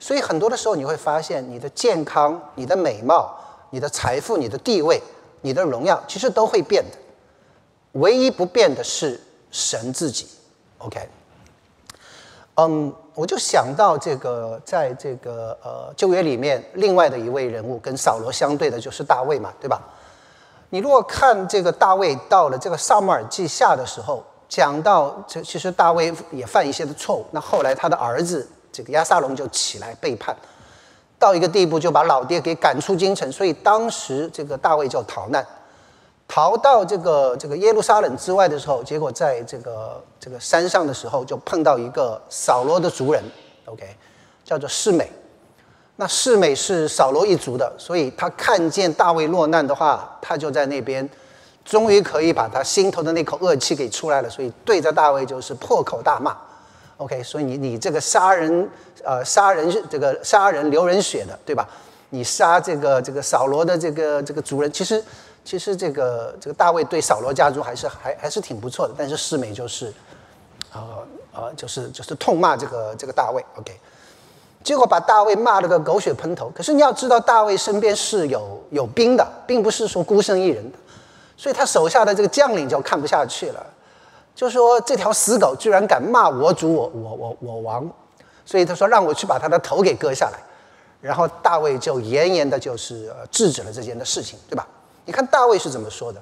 [0.00, 4.98] 所以很多的时候，你会发现，你的健康、你的美貌、你的财富、你的地位、
[5.42, 6.96] 你的荣耀，其实都会变的。
[8.00, 10.26] 唯一不变的是神自己。
[10.78, 11.06] OK。
[12.58, 19.80] 嗯，我就想到这个，在这个呃旧约里面，另外的一位人物跟扫罗相对的就是大卫嘛，对吧？
[20.70, 30.34] 你如果看这个大卫到了这个萨母尔记下的时候，讲到这其实大卫也犯一些的错误，那后来他的儿子这个亚撒龙就起来背叛，
[31.18, 35.46] 到一个地步就把老爹给赶出京城，所以当时这个大卫就逃难。
[36.28, 43.22] 逃到这个这个耶路撒冷之外的时候，结果在这个这个山上的时候，就碰到一个扫罗的族人
[43.66, 43.84] ，OK，
[44.44, 45.08] 叫做示美。
[45.94, 51.08] 那示美是扫罗一族的，所以他看见大卫落难的话，他就在那边，
[51.64, 56.36] 终于可以把他心头的那口恶气给出来了，所以对着大卫就是破口大骂
[56.96, 58.68] ，OK，所以你你这个杀人
[59.04, 61.66] 呃杀人这个杀人流人血的，对吧？
[62.10, 65.00] 你杀这个这个扫罗的这个这个族人，其实。
[65.46, 69.92] 其实这个这个大卫对扫罗家族还是还还是挺不错的，但是世美就是，
[70.72, 73.72] 呃呃，就是就是痛骂这个这个大卫，OK，
[74.64, 76.50] 结果把大卫骂了个狗血喷头。
[76.52, 80.76] 可是你要知道，大卫身边是有有兵的，并不是说孤身一人的，
[81.36, 83.64] 所以他手下的这个将领就看不下去了，
[84.34, 87.88] 就说这条死狗居然敢骂我主我我我我王，
[88.44, 90.40] 所以他说让我去把他的头给割下来，
[91.00, 94.66] 然后大卫就严严的就是制止了这件的事情，对吧？
[95.06, 96.20] 你看大卫是怎么说的？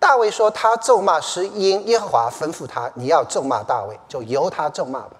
[0.00, 5.12] 大卫说他咒骂是因耶和华吩咐他，你要咒骂大卫，就由他咒骂吧。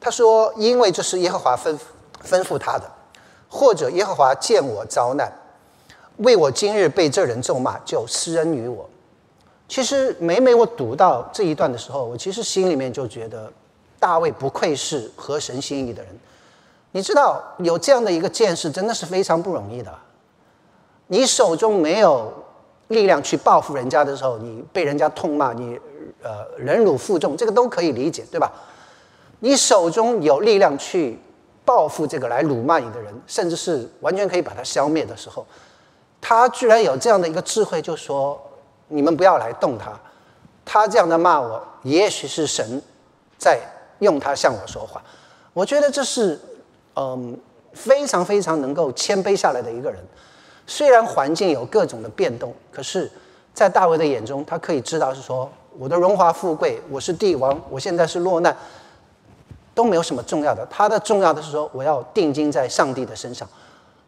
[0.00, 1.78] 他说，因为这是耶和华吩
[2.22, 2.90] 吩咐他的，
[3.48, 5.32] 或者耶和华见我遭难，
[6.18, 8.86] 为我今日被这人咒骂，就施恩于我。
[9.66, 13.50] 其实每每我读到这一段的时候，我其实心里面就觉得，
[13.98, 16.18] 大卫不愧是合神心意的人。
[16.92, 19.90] 你知道有这样的一个见识，真的是非常不容易的。
[21.08, 22.32] 你手中没有
[22.88, 25.78] 力量去报复人家的时候，你被人家痛骂，你
[26.22, 28.50] 呃忍辱负重，这个都可以理解，对吧？
[29.40, 31.18] 你手中有力量去
[31.64, 35.46] 报复这个来辱骂你的人，甚至是完全可以把他消灭的时候，
[36.20, 38.40] 他居然有这样的一个智慧，就说
[38.88, 39.92] 你们不要来动他，
[40.64, 42.80] 他这样的骂我，也许是神
[43.36, 43.60] 在
[43.98, 45.02] 用他向我说话。
[45.52, 46.40] 我觉得这是
[46.96, 47.38] 嗯
[47.74, 50.02] 非常非常能够谦卑下来的一个人。
[50.66, 53.10] 虽然环境有各种的变动，可是，
[53.52, 58.56] 在大卫的眼中，他可以知道是说，我的荣华富贵，我是帝王，我现在是落难，
[59.74, 60.66] 都没有什么重要的。
[60.70, 63.46] 他的重要的是说，我要定睛在上帝的身上，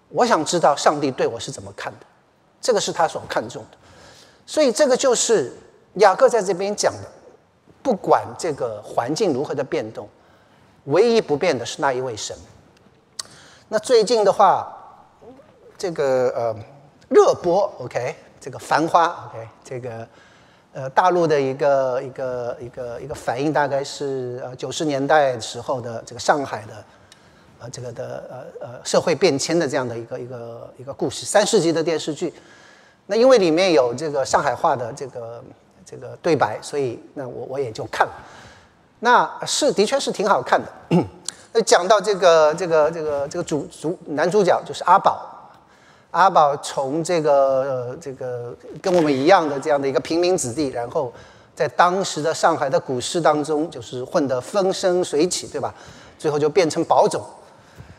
[0.09, 2.07] 我想知道上帝对我是怎么看的，
[2.61, 3.77] 这个是他所看重的。
[4.47, 5.53] 所以，这个就是
[5.97, 7.09] 雅各在这边讲的，
[7.83, 10.09] 不管这个环境如何的变动，
[10.85, 12.35] 唯一不变的是那一位神。
[13.69, 14.73] 那最近的话。
[15.79, 16.57] 这个呃
[17.09, 20.09] 热播，OK，这个繁花，OK，这个
[20.73, 26.85] 呃大陆的一个一个一个一个反应，大概是呃九十年代时候的这个上海的
[27.61, 32.33] 呃这个的呃呃社会变迁的这样的一个一个一个故事，三世纪的电视剧。
[33.07, 35.45] 那因为里面有这个上海话的这个
[35.85, 38.13] 这个对白，所以那我我也就看了。
[39.01, 40.67] 那是的确是挺好看的。
[41.53, 45.35] 那讲到这个这个这个这个主主男主角就是阿宝。
[46.17, 51.13] 阿宝从这个这个跟我们一样的这样的一个平民子弟，然后
[51.55, 55.75] 在当时的上海的股市当中，就是混得风生水起，对吧？
[56.19, 57.23] 最后就变成宝总。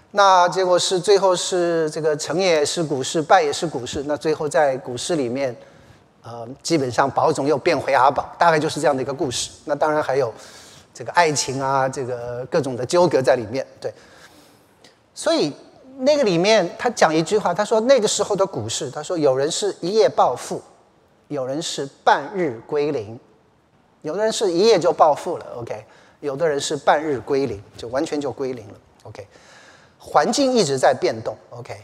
[0.09, 4.01] 那结果是最后是这个成也是股市，败也是股市。
[4.07, 5.55] 那最后在股市里面，
[6.23, 9.51] 呃，基本上宝总又变回阿宝，大概就是这样的一个故事。
[9.65, 10.33] 那当然还有
[10.91, 13.63] 这个爱情啊，这个各种的纠葛在里面。
[13.79, 13.93] 对，
[15.13, 15.53] 所以
[15.99, 20.61] 那个里面他讲一句话，他说那个时候的股市，他说有人是一夜暴富，
[21.27, 23.19] 有人是半日归零，
[24.03, 25.85] 有的人是一夜就暴富了，OK，
[26.19, 29.25] 有的人是半日归零，就完全就归零了，OK。
[29.97, 31.75] 环境一直在变动，OK。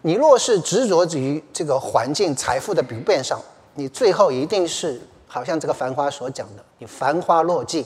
[0.00, 3.38] 你若是执着于这个环境财富的不变上，
[3.74, 7.84] 你最后一定是好像这个繁花所讲的，你繁花落尽，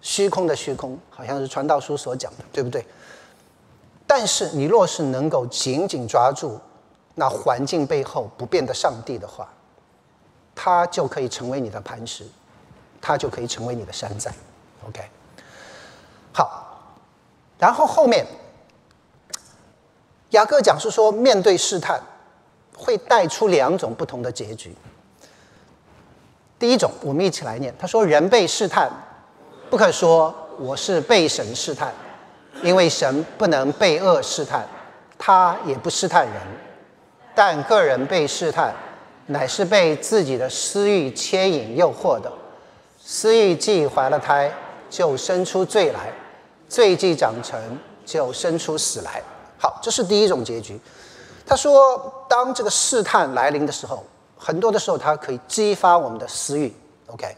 [0.00, 2.84] 虚空的虚空，好像是传道书所讲的，对不对？
[4.06, 6.60] 但是你若是能够紧紧抓住
[7.14, 9.48] 那环境背后不变的上帝的话，
[10.54, 12.24] 它就可以成为你的磐石，
[13.00, 14.32] 它就可以成为你的山寨
[14.88, 15.02] ，OK。
[16.32, 16.70] 好。
[17.56, 18.26] 然后后面，
[20.30, 22.02] 雅各讲是说，面对试探，
[22.76, 24.74] 会带出两种不同的结局。
[26.58, 28.90] 第一种，我们一起来念，他说：“人被试探，
[29.70, 31.94] 不可说我是被神试探，
[32.62, 34.66] 因为神不能被恶试探，
[35.18, 36.34] 他也不试探人。
[37.34, 38.74] 但个人被试探，
[39.26, 42.32] 乃是被自己的私欲牵引诱惑的。
[42.98, 44.52] 私欲既怀了胎，
[44.88, 46.12] 就生出罪来。”
[46.66, 49.22] 罪既长成就生出死来。
[49.58, 50.80] 好，这是第一种结局。
[51.46, 54.02] 他说，当这个试探来临的时候，
[54.36, 56.74] 很多的时候，它可以激发我们的私欲
[57.06, 57.36] ，OK，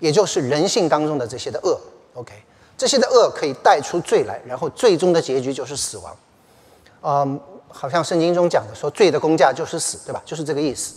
[0.00, 1.80] 也就是人性当中的这些的恶
[2.14, 2.34] ，OK，
[2.78, 6.16] 这些的恶可以带出罪来，然后最终的结局就是死亡。
[7.02, 7.38] 嗯，
[7.68, 10.22] 好像圣经中讲的说，罪的公价就是死，对吧？
[10.24, 10.94] 就是这个意思。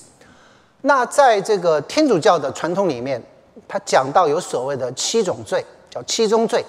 [0.82, 3.22] 那在这个天主教的传统里面，
[3.68, 6.64] 他讲到有所谓的七种罪，叫七宗罪。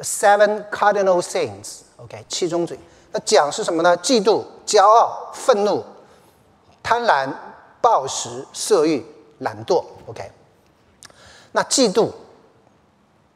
[0.00, 2.78] Seven cardinal sins，OK，七宗罪。
[3.12, 3.96] 那讲是什么呢？
[3.98, 5.84] 嫉妒、骄傲、愤怒、
[6.82, 7.32] 贪婪、
[7.80, 9.06] 暴食、色欲、
[9.38, 10.30] 懒惰，OK。
[11.52, 12.10] 那嫉妒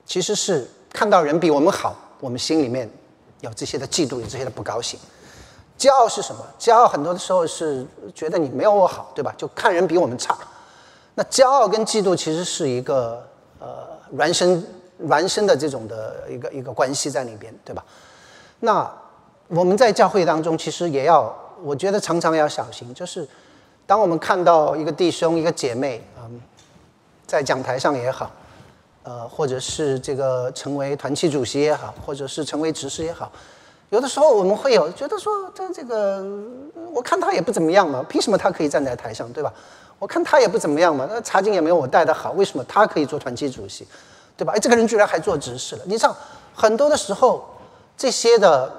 [0.04, 0.68] 其实是
[0.98, 2.90] 看到人比我们好，我们心里面
[3.40, 4.98] 有这些的嫉妒，有这些的不高兴。
[5.78, 6.44] 骄傲是什么？
[6.58, 9.32] 骄傲很多的时候是觉得你没有我好，对吧？
[9.38, 10.36] 就看人比我们差。
[11.14, 13.24] 那骄傲跟嫉妒其实是一个
[13.60, 14.60] 呃孪生。
[15.06, 17.84] 孪生的这种的一个一个关系在里边，对吧？
[18.58, 18.92] 那
[19.46, 21.32] 我们在教会当中，其实也要，
[21.62, 23.24] 我觉得常常要小心，就是
[23.86, 26.40] 当我们看到一个弟兄、一个姐妹，嗯，
[27.28, 28.28] 在讲台上也好，
[29.08, 33.32] 呃，或者是这个成为团契主席也好，或者是成为执事也好，
[33.88, 36.22] 有的时候我们会有觉得说，这这个
[36.92, 39.50] 我看他也不怎么样嘛，凭什么他可以站在台上，对吧？
[39.98, 43.88] 我看他也不怎么样嘛，那茶经也没有我带的好，为什么他可以做团契主席？
[44.36, 44.52] 对吧？
[44.54, 45.82] 哎，这个人居然还做执事了。
[45.86, 46.14] 你像
[46.54, 47.48] 很多的时候，
[47.96, 48.70] 这些的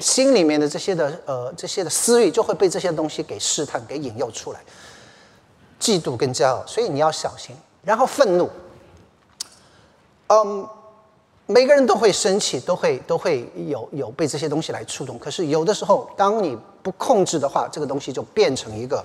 [0.00, 4.58] 心里面的这些的呃这些的私欲，就会被这些东西给试探、给引诱出来。
[5.80, 7.54] 嫉妒跟骄傲，所以你要小心。
[7.84, 8.50] 然后愤怒，
[10.28, 10.68] 嗯，
[11.46, 15.18] 每个人都会生气，都会都会有有被这些东西来触动。
[15.18, 19.02] 可是有的时候，当你不控制的话，这个东西就变成一个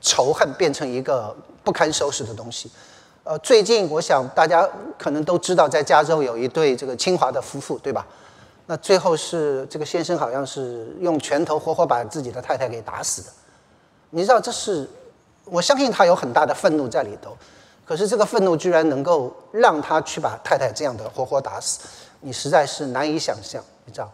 [0.00, 2.70] 仇恨，变成一个不堪收拾的东西。
[3.24, 8.06] 呃，最近我想大家可能都知道，在加州有一对这个清华的夫妇，对吧？
[8.66, 13.28] 那最后是这个先生好像是用拳头活活把自己的太太给打死的。
[14.10, 14.88] 你知道这是，
[15.44, 17.36] 我相信他有很大的愤怒在里头，
[17.88, 21.80] 可是这个愤怒居然能够让他去把太太这样的活活打死，
[22.20, 24.12] 你实在是难以想象，你知道？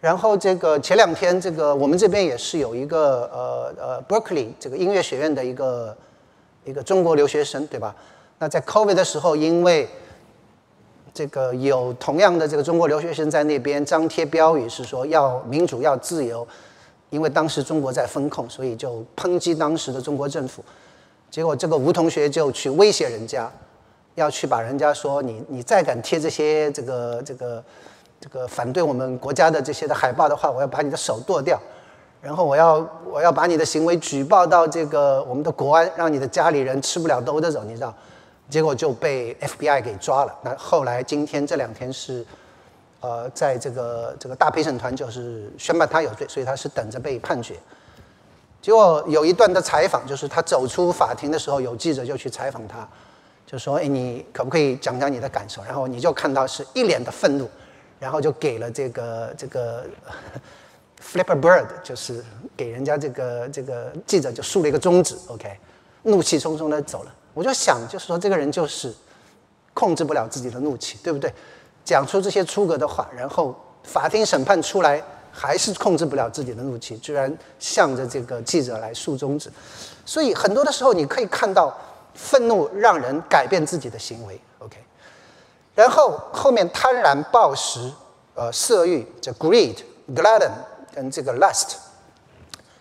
[0.00, 5.94] 然后这个前两天这个我们这边也是有一个呃呃 Berkeley 这个音乐学院的一个
[6.64, 7.94] 一个中国留学生，对吧？
[8.38, 9.86] 那在 COVID 的时候，因为
[11.12, 16.48] 这个有同样的这个中国留学生在那边张贴标语，是说要民主、要自由。
[17.10, 20.64] 因为当时中国在封控，所以就抨击当时的中国政府。
[21.32, 23.50] 结果这个吴同学就去威胁人家，
[24.16, 27.64] 要去把人家说你你再敢贴这些这个这个
[28.20, 31.58] 这个反对我们国家的这些的海报的话，我要把你的手剁掉。
[32.20, 37.94] 然后我要我要把你的行为举报到这个我们的国安，让你的家里人吃不了兜着走，你知道。
[38.50, 40.34] 结果就被 FBI 给抓了。
[40.42, 42.22] 那后来今天这两天是，
[43.00, 47.56] 呃，在这个这个大陪审团就是宣判他有罪，所以他是等着被判决。
[48.62, 52.88] 结果有一段的采访，就是他走出法庭的时候，有记者就去采访他，
[53.44, 57.50] 就说：“哎，你可不可以讲讲你的感受？”然后你就看到是一脸的愤怒，
[57.98, 59.84] 然后就给了这个这个
[61.02, 62.24] flipper bird，就是
[62.56, 65.58] 给人家这个这个记者就竖了一个中指，OK，
[66.04, 67.12] 怒气冲冲的走了。
[67.34, 68.94] 我就想，就是说，这个人就是
[69.74, 71.32] 控制不了自己的怒气，对不对？
[71.84, 73.52] 讲出这些出格的话，然后
[73.82, 75.02] 法庭审判出来，
[75.32, 79.50] 还是控制不了自己的怒气，居然向着这个记者来竖中指。
[80.04, 81.76] 所以很多的时候，你可以看到
[82.14, 84.38] 愤怒让人改变自己的行为。
[84.58, 84.76] OK，
[85.74, 87.90] 然后后面贪婪、暴食、
[88.34, 89.76] 呃色欲，这 greed、
[90.14, 90.52] glutton
[90.94, 91.76] 跟这个 lust，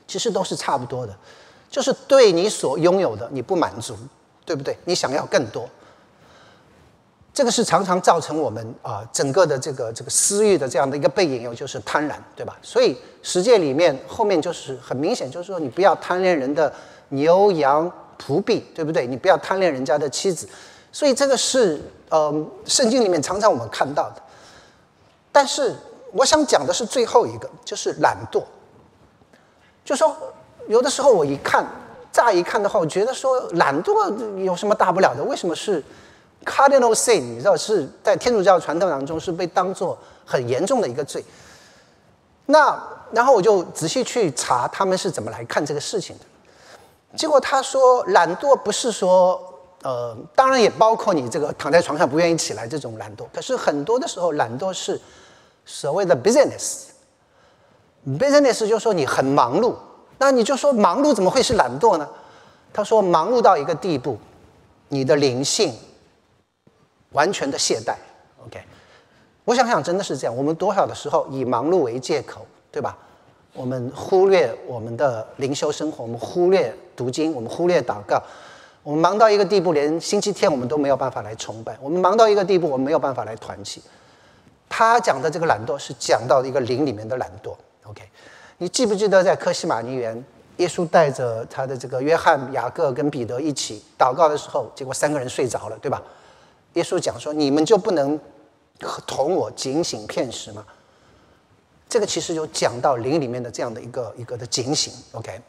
[0.06, 1.16] 其实都是差不多的，
[1.70, 3.96] 就是对你所拥有的你不满足，
[4.44, 4.78] 对不对？
[4.86, 5.70] 你想要更多。
[7.34, 12.58] 这个是常常造成我们啊整个的这个这个私欲的这样的一个背影，又就是贪婪，对吧？
[12.62, 16.72] 所以实践里面后面就是很明显，就是说你不要贪恋人的
[17.10, 17.90] 牛羊
[18.22, 19.08] 仆婢，对不对？
[19.08, 20.48] 你不要贪恋人家的妻子。
[20.92, 22.34] 所以这个是呃
[22.66, 24.22] 圣经里面常常我们看到的。
[25.32, 25.74] 但是
[26.12, 28.44] 我想讲的是最后一个，就是懒惰。
[29.86, 30.14] 就说
[30.68, 31.66] 有的时候我一看，
[32.12, 35.24] 乍一看的话，我觉得说懒惰有什么大不了的？
[35.24, 35.82] 为什么是
[36.46, 41.24] ？Cardinal sin，你知道是在天主教传统当中是被当做很严重的一个罪。
[42.48, 42.82] 那
[43.12, 46.26] 然后我就仔细去查他们是怎么来看这个事情的。
[47.16, 49.42] 结果他说，懒惰不是说，
[49.84, 53.26] 呃，当然也包括你这个躺在床上不愿意起来这种懒惰。
[53.34, 55.00] 可是很多的时候，懒惰是
[55.66, 56.86] 所谓的 business。
[58.18, 59.76] business 就说你很忙碌，
[60.18, 62.10] 那你就说忙碌怎么会是懒惰呢？
[62.74, 64.18] 他说，忙碌到一个地步，
[64.88, 65.74] 你的灵性。
[67.12, 67.94] 完全的懈怠
[68.46, 68.62] ，OK，
[69.46, 70.36] 我想想，真的是这样。
[70.36, 72.98] 我们多少的时候以忙碌为借口，对吧？
[73.54, 78.22] 我们忽略我们的灵修生活，我们忽略读经，我们忽略祷告。
[78.82, 81.78] 我们忙到一个地步，连星期天我们都没有办法来崇拜。
[81.82, 83.82] 我们忙到一个地步，我们没有办法来团契。
[84.70, 87.54] 他讲的这个懒惰是讲到一个灵里面的懒惰
[87.84, 88.02] ，OK。
[88.58, 90.24] 你记不记得在科西玛尼园，
[90.58, 96.02] 耶稣带着他的这个约翰、雅各跟彼得一起祷告的时候，结果三个人睡着了，对吧？
[96.74, 98.20] 耶稣讲说：“你们就不能
[99.06, 100.66] 同我警醒片时吗？”
[101.90, 104.94] 这个其实就讲到灵里面的这样的一个一个的警醒。
[105.12, 105.42] OK，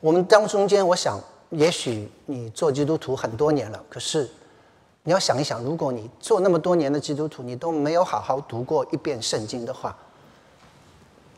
[0.00, 1.20] 我们当中间，我想，
[1.50, 4.30] 也许你做基督徒很多年了，可是
[5.02, 9.94] 你要想一想，如果你做那么多年的基督徒，你都没有好好读过一遍圣经的话，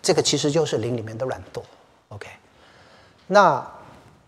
[0.00, 1.60] 这个其实就是灵里面的软惰。
[2.10, 2.28] OK，
[3.26, 3.73] 那。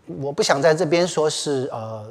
[0.07, 2.05] 我不想在这边说是呃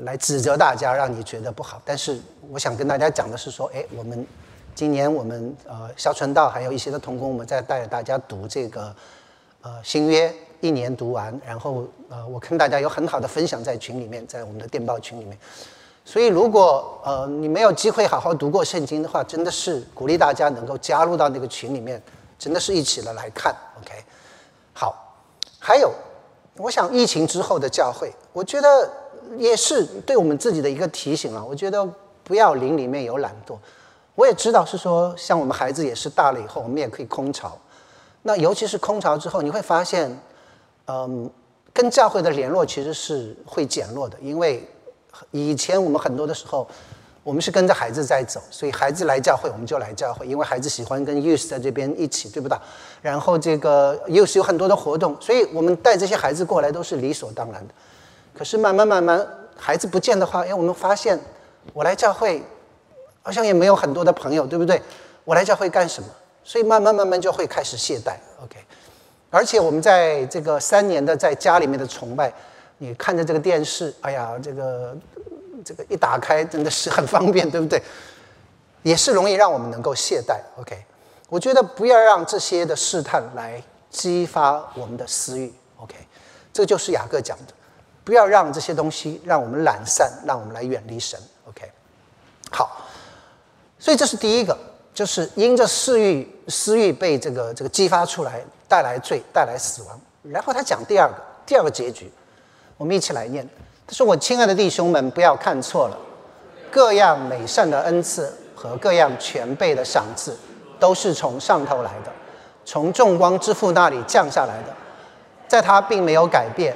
[0.00, 1.80] 来指责大家，让你觉得不好。
[1.84, 2.18] 但是
[2.50, 4.26] 我想跟大家讲的是说，哎，我们
[4.74, 8.96] 今年我们呃肖传道还有一些的同工，我们在带着大家读这个
[9.60, 15.36] 呃新约，一年读完，然后呃我看大家有很好的分享在群里面，在我们的电报群里面。
[16.02, 22.02] 所以如果呃你没有机会好好读过圣经的话，真的是鼓励大家能够加入到那个群里面，
[22.38, 23.54] 真的是一起的来看。
[23.82, 23.92] OK，
[24.72, 25.14] 好，
[25.58, 25.92] 还有。
[26.56, 28.90] 我想疫情之后的教会，我觉得
[29.36, 31.44] 也是对我们自己的一个提醒了。
[31.44, 31.84] 我觉得
[32.22, 33.56] 不要灵里面有懒惰。
[34.14, 37.58] 我也知道是说，像我们孩子也是大了以后，我们也可以空巢。
[38.22, 40.16] 那尤其是空巢之后，你会发现，
[40.86, 41.28] 嗯，
[41.72, 44.66] 跟教会的联络其实是会减弱的，因为
[45.32, 46.66] 以前我们很多的时候。
[47.24, 52.56] 我们是跟着孩子在走，所以孩子来教会，我们就来教会，因为孩子喜欢跟 youth 在这边一起，对不对？
[53.00, 57.72] 然后这个 youth 有很多的活动，所以我们带这些孩子过来都是理所当然的。
[58.36, 61.18] 可是慢慢慢慢，孩子不见的话，哎，我们发现
[61.72, 62.42] 我来教会
[63.22, 64.82] 好像也没有很多的朋友，对不对？
[65.24, 66.08] 我来教会干什么？
[66.44, 68.16] 所以慢慢慢慢就会开始懈怠。
[68.42, 68.58] OK，
[69.30, 72.30] 而且我们在这个三年的在家里面的崇拜，
[72.76, 74.94] 你看着这个电视，哎呀，这个。
[75.64, 77.82] 这个一打开真的是很方便， 对不对？
[78.82, 80.38] 也是容易让我们能够懈怠。
[80.60, 80.76] OK，
[81.30, 85.50] 我觉得不要让这些的试探来激发我们的私欲。
[85.78, 85.94] OK，
[86.52, 87.54] 这就是雅各讲的，
[88.04, 91.18] 不要让这些东西让我们懒散，让我们来远离神。
[91.48, 91.70] OK，
[92.50, 92.82] 好，
[93.78, 94.54] 所以这是第一个，
[94.92, 99.98] 就是因着私欲，私欲被这个这个激发出来，带来罪，带来死亡。
[100.22, 101.14] 然后他讲第二个，
[101.46, 102.12] 第二个结局，
[102.76, 103.48] 我们一起来念。
[103.86, 105.98] 他说：“我亲爱的弟兄们，不要看错了，
[106.70, 110.34] 各样美善的恩赐和各样全备的赏赐，
[110.80, 112.10] 都是从上头来的，
[112.64, 114.74] 从众光之父那里降下来的，
[115.46, 116.74] 在他并没有改变，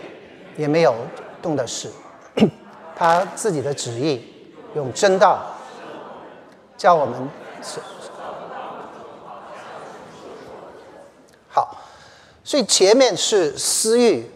[0.59, 0.95] 也没有
[1.41, 1.89] 动的事，
[2.95, 5.41] 他自己的旨意用真道
[6.77, 7.27] 叫我们
[11.49, 11.75] 好，
[12.45, 14.31] 所以前面是私欲。”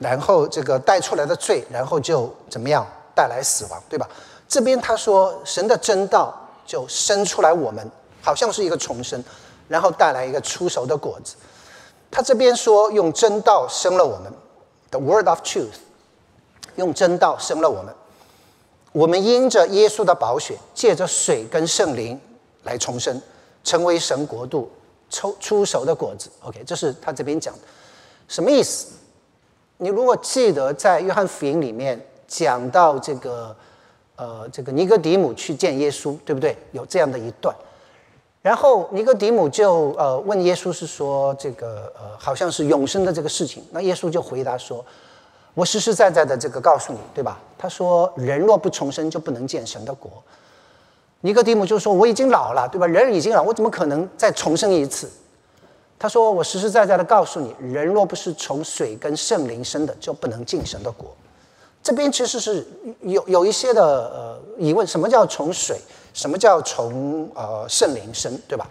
[0.00, 2.84] 然后这个带出来的罪，然后就怎么样
[3.14, 4.08] 带来死亡，对吧？
[4.48, 6.34] 这边他说神的真道
[6.66, 7.88] 就生出来我们，
[8.22, 9.22] 好像是一个重生，
[9.68, 11.36] 然后带来一个出熟的果子。
[12.10, 14.32] 他这边说用真道生了我们
[14.90, 15.78] ，the word of truth，
[16.76, 17.94] 用真道生了我们。
[18.92, 22.20] 我们因着耶稣的宝血，借着水跟圣灵
[22.64, 23.22] 来重生，
[23.62, 24.68] 成为神国度
[25.10, 26.28] 抽出熟的果子。
[26.40, 27.60] OK，这是他这边讲的，
[28.26, 28.86] 什么意思？
[29.82, 33.56] 你如果记得在约翰福音里面讲到这个，
[34.14, 36.54] 呃，这个尼哥底母去见耶稣，对不对？
[36.72, 37.54] 有这样的一段。
[38.42, 44.84] 然后尼哥底母就呃问耶稣是说这个呃好像是永生的这个事情，那耶稣就回答说
[45.54, 50.10] ：“我实实在在的这个告诉你，对吧？”他说：“人若不重生，就不能见神的国。”
[51.22, 52.86] 尼哥底母就说：“我已经老了，对吧？
[52.86, 55.10] 人已经老，我怎么可能再重生一次？”
[56.00, 61.14] 他说：“我实实在在的告诉你，人若不是从水跟圣灵生的，就不能进神的国。”
[61.82, 62.66] 这边其实是
[63.02, 65.78] 有有一些的呃疑问：什么叫从水？
[66.14, 68.66] 什么叫从呃圣灵生，对吧？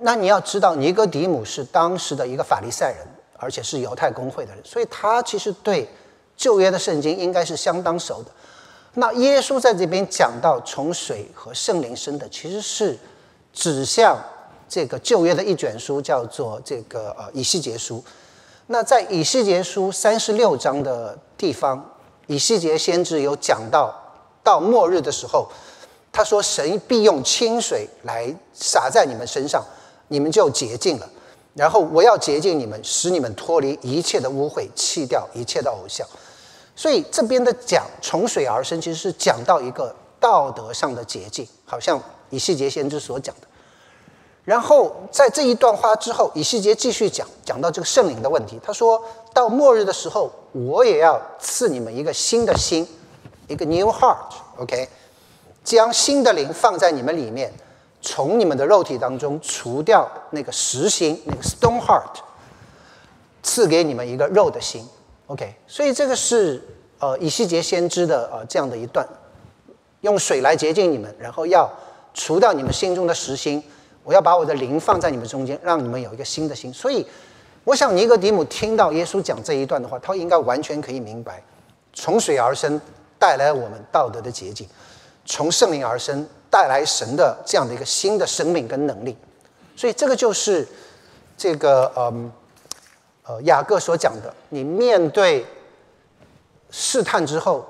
[0.00, 3.06] 那你要知道，尼哥底母是当时的一个法利赛人，
[3.38, 5.86] 而且是犹太公会的人，所以他其实对
[6.36, 8.30] 旧约的圣经应该是相当熟的。
[8.94, 12.98] 那耶稣在这边讲到从水和圣灵生的，其实是
[13.52, 14.18] 指向
[14.68, 18.02] 这个旧约的一卷书，叫做这个呃以西结书。
[18.66, 21.96] 那在以西结书三十六章的地方，
[22.26, 23.94] 以西结先知有讲到，
[24.42, 25.48] 到末日的时候。
[26.12, 29.62] 他说：“神必用清水来洒在你们身上，
[30.08, 31.06] 你们就洁净了。
[31.52, 36.08] 然后我要洁净你们，使你们脱离一切的污秽，弃掉一切的偶像。
[36.74, 43.46] 所以这边的讲从水而生，其实是讲到一个道德上的洁净，好像以西结先知所讲的。
[44.46, 48.58] 然后在这一段话之后，以西结继续讲，讲到这个圣灵的问题。
[48.62, 52.86] 他说到末日的时候，我也要赐你们一个新的心，
[53.48, 54.88] 一个 new heart，OK。”
[55.64, 57.52] 将新的灵放在你们里面，
[58.00, 62.20] 从你们的肉体当中除掉那个实心，那个 stone heart，
[63.42, 64.88] 赐给你们一个肉的心。
[65.26, 66.62] OK，所以这个是
[67.00, 69.04] 呃以西结先知的呃这样的一段，
[70.02, 71.68] 用水来洁净你们，然后要
[72.14, 73.60] 除掉你们心中的实心，
[74.06, 76.72] 我要把我的灵放在你们中间，让你们有一个新的心。
[76.72, 77.04] 所以，
[77.64, 81.42] 我想尼格迪姆听到耶稣讲这一段的话，他应该完全可以明白，
[81.92, 82.80] 从水而生
[83.18, 84.64] 带来我们道德的洁净。
[85.24, 89.16] 从圣灵而生，带来神的这样的一个新的生命跟能力，
[89.74, 90.64] 所以这个就是
[91.36, 92.30] 这个嗯
[93.24, 95.44] 呃雅各所讲的：你面对
[96.70, 97.66] 试探之后，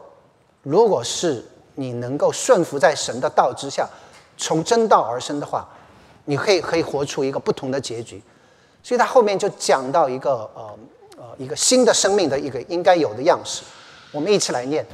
[0.63, 1.43] 如果是
[1.77, 3.89] 你能够顺服在神的道之下，
[4.37, 5.67] 从真道而生的话，
[6.27, 8.23] 你可以可以活出一个不同的结局。
[8.83, 10.79] 所以他后面就讲到一个呃
[11.17, 13.63] 呃一个新的生命的一个应该有的样式。
[14.13, 14.87] 我们一起来念：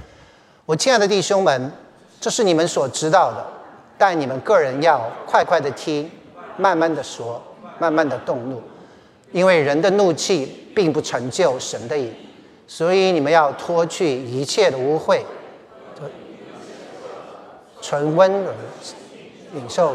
[0.64, 1.72] 我亲爱的弟兄们。
[2.20, 3.44] 这是你们所知道的，
[3.98, 6.08] 但你们个人要快快的听，
[6.56, 7.42] 慢慢的说，
[7.80, 8.62] 慢慢的动怒，
[9.32, 12.12] 因为人的怒气并不成就神的意，
[12.68, 15.22] 所以你们要脱去一切的污秽，
[15.98, 16.08] 对
[17.80, 18.52] 纯温柔
[19.54, 19.94] 领受。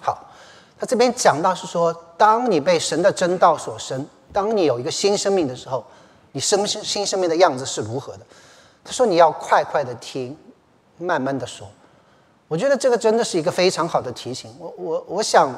[0.00, 0.32] 好，
[0.80, 5.84] 他这边讲到是说，当你被神的真道所生，当你有一个新生命的时候。
[6.32, 8.20] 你生新新生命的样子是如何的？
[8.84, 10.36] 他说：“你要快快的听，
[10.96, 11.66] 慢慢的说。”
[12.46, 14.48] 我觉得这个真的是一个非常好的提醒。
[14.56, 15.52] 我我我想，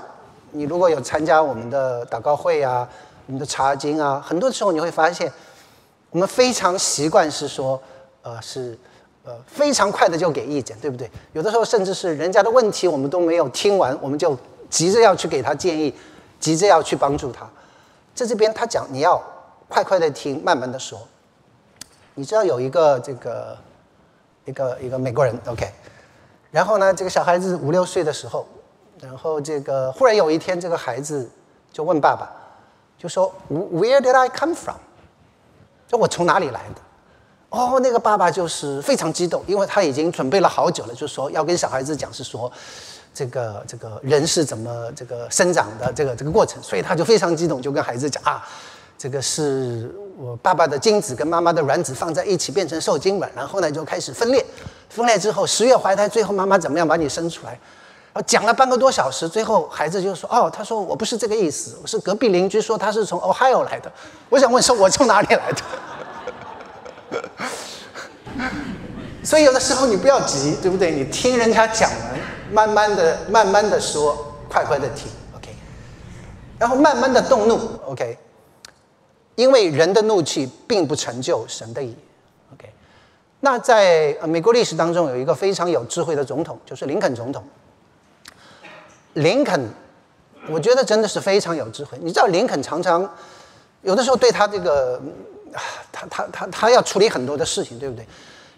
[0.51, 2.89] 你如果有参加我们的祷告会啊，
[3.27, 5.31] 我们的查经啊，很多时候你会发现，
[6.09, 7.79] 我们非常习惯是说，
[8.23, 8.79] 呃，是
[9.25, 11.11] 呃非常快的就给意见，对不对？
[11.35, 14.35] 有的时候甚至是人家的问题我们都没有听完，我们就
[14.73, 15.95] 急着要去给他建议，
[16.41, 17.49] 急着要去帮助他。
[18.13, 19.23] 在这边他讲你要。
[19.69, 21.01] 快快的听，慢慢的说。
[22.15, 23.57] 你知道有一个这个
[24.45, 25.67] 一个一个美国人，OK，
[26.51, 28.47] 然后呢，这个小孩子五六岁的时候，
[29.01, 31.27] 然后这个忽然有一天，这个孩子
[31.73, 32.31] 就问爸爸，
[32.99, 34.77] 就说 Where did I come from？
[35.89, 36.83] 就我从哪里来的？
[37.49, 42.53] 哦，那个爸爸就是非常激动，因为他已经准备了好久了，就说要跟小孩子讲是说
[43.15, 48.47] 这个这个人是怎么这个生长的这个这个过程，所以他就非常激动，就跟孩子讲啊。
[48.99, 54.45] 这个是我爸爸的精子跟妈妈的卵子放在一起变成受精卵，然后呢就开始分裂，
[54.89, 57.51] 分裂之后十月怀胎，最后妈妈怎么样把你生出来？
[58.15, 63.91] 然后讲了半个多小时，最后孩子就说：“哦，他说我不是这个意思，我是隔壁邻居说他是从 Ohio 来的。”
[64.31, 65.51] 我想问说，我从哪里来
[67.11, 67.21] 的？
[69.25, 70.93] 所以有的时候你不要急，对不对？
[70.93, 72.01] 你听人家讲完，
[72.53, 75.49] 慢慢的、慢慢的说，快快的听，OK，
[76.59, 78.19] 然后慢慢的动怒，OK。
[79.35, 81.97] 因为人的怒气并不成就神的意
[82.53, 82.71] ，OK。
[83.41, 87.43] 那在美国历史当中有一个非常有智慧的总统，就是林肯总统。
[89.15, 89.59] 林肯，
[90.49, 91.99] 我觉得真的是非常有智慧。
[92.03, 93.11] 你知道林肯常常
[93.81, 95.01] 有的时候对他这个，
[95.91, 98.07] 他他他他要处理很多的事情，对不对？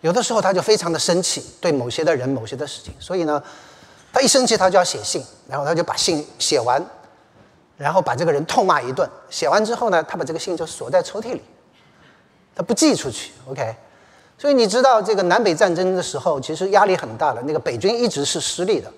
[0.00, 3.42] 有的时候他就非常的生气，对某些的人、某些的事情，所以呢，
[4.14, 6.80] 他一生气他就要写信，然后他就把信写完，
[7.76, 9.10] 然后把这个人痛骂一顿。
[9.28, 11.42] 写完之后呢，他把这个信就锁在抽屉里，
[12.54, 13.32] 他不寄出去。
[13.50, 13.74] OK，
[14.38, 18.88] 所以你知道这个南北战争的时候，其实压力很大的，那个北军一直是失利的，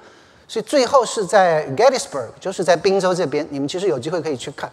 [0.46, 4.70] 所以最后是在 Gettysburg，就是在宾州这边，你们其实有机会可以去看。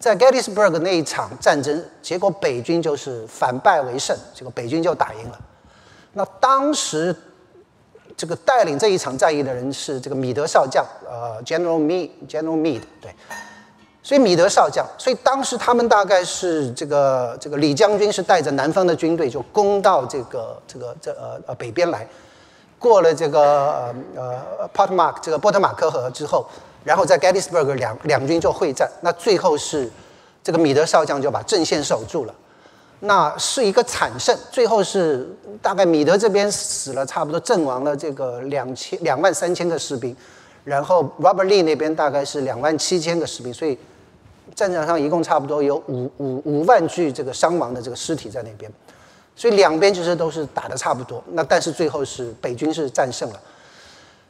[0.00, 5.40] 在 Gettysburg 那一场战争，结果北军就是反败为胜，结果北军就打赢了。
[6.12, 7.14] 那当时
[8.16, 13.14] 这个带领这一场战役的人是这个米德少将，呃，General Me，General Me 的对。
[14.02, 22.06] 所以米德少将，所以当时他们大概是这个这个李将军是带着南方的军队就攻到这个这个这呃呃北边来，
[22.78, 26.46] 过了这个呃呃 Potomac 这个波特马克河之后。
[26.84, 29.90] 然后在 Gettysburg 两两军就会战，那最后是
[30.40, 32.34] 这个米德少将就把阵线守住了，
[33.00, 34.36] 那是一个惨胜。
[34.50, 35.28] 最后是
[35.60, 40.16] 大概米德这边死了差不多阵亡了这个两千两万三千个士兵，
[40.64, 43.78] 然后 Robert Lee 那边大概是两万七千个士兵，所以
[44.54, 48.70] 战场上一共差不多有五五五万具这个伤亡的这个尸体在那边，
[49.34, 51.22] 所以两边其实都是打的差不多。
[51.32, 53.40] 那但是最后是北军是战胜了。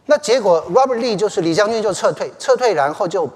[0.07, 3.29] 那结果，Robert Lee 就是李将军就撤退，撤退，然后就，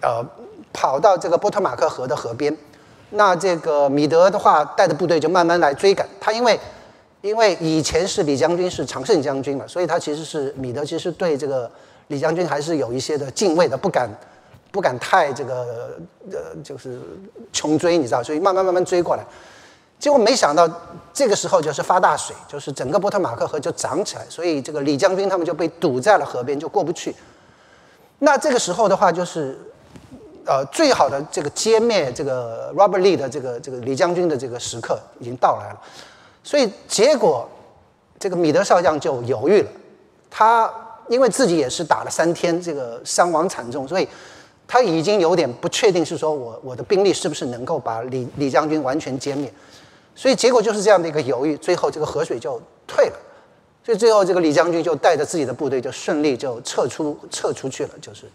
[0.00, 0.24] 呃，
[0.72, 2.56] 跑到这个波特马克河的河边。
[3.10, 6.58] 那这个米德的话带着部队就慢慢来追赶他，因为
[7.20, 11.70] 因为以前是李将军是常胜将军嘛，所以他其实是米德其实对这个
[12.08, 14.10] 李将军还是有一些的敬畏的，不敢
[14.70, 15.96] 不敢太这个
[16.30, 17.00] 呃就是
[17.52, 19.24] 穷追，你知道，所以慢慢慢慢追过来。
[19.98, 20.68] 结果没想到，
[21.14, 27.14] 这个时候就是发大水，就是整个波特马克河就涨起来，所以这个李将军他们就被堵在了河边，就过不去。
[28.18, 29.56] 那这个时候的话，就是
[30.46, 35.80] 呃最好的这个歼灭这个 Robert Lee 的这个这个李将军的这个时刻已经到来了。
[36.42, 37.48] 所以结果
[38.18, 39.68] 这个米德少将就犹豫了，
[40.30, 40.72] 他
[41.08, 44.08] 因为自己也是打了三天，这个伤亡惨重，所以
[44.66, 49.52] 他已经有点不确定，是说我我的兵力是不是能够把李李将军完全歼灭。
[50.14, 53.16] 所以结果就是这样的一个犹豫，最后这个河水就退了，
[53.84, 58.30] 所以最后这个李将军就带着自己的部队就顺利就撤出撤出去了，就是，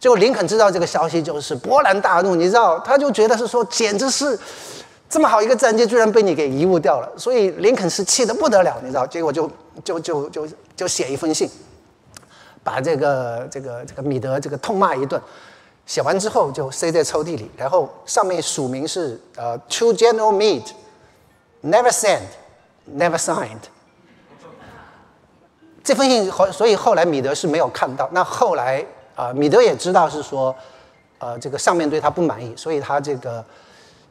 [0.00, 4.38] 结果林肯知道这个消息就是勃然大怒，你知道，他就觉得是说简直是
[5.08, 9.50] 这么好一个战绩居然被你给遗误掉了，所以林肯是气得不得了，你知道，结果就
[9.82, 11.50] 就就就就写一封信，
[12.62, 15.20] 把这个这个这个米德这个痛骂一顿，
[15.86, 20.70] 写完之后就塞在抽屉里，然后上面署名是呃 To General Meade。
[21.60, 22.20] Never sent,
[22.96, 23.66] never signed。
[25.82, 28.08] 这封信后，所以后来米德是没有看到。
[28.12, 28.86] 那后来
[29.18, 30.54] 啊，米德也知道是说，
[31.18, 33.44] 呃，这个上面对他不满意，所以他这个，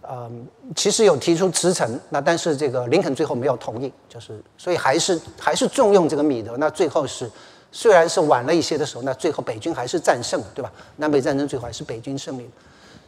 [0.02, 0.30] 呃，
[0.76, 1.98] 其实有提出辞呈。
[2.10, 6.58] 那但是这个林肯最后没有同意，就是所以还是还是重用这个米德。
[6.58, 7.32] 那最后是
[7.72, 10.70] 虽然是晚了一些的时候，那最后北军还是战胜了，对吧？
[10.98, 12.50] 南北战争最后还是北军胜利。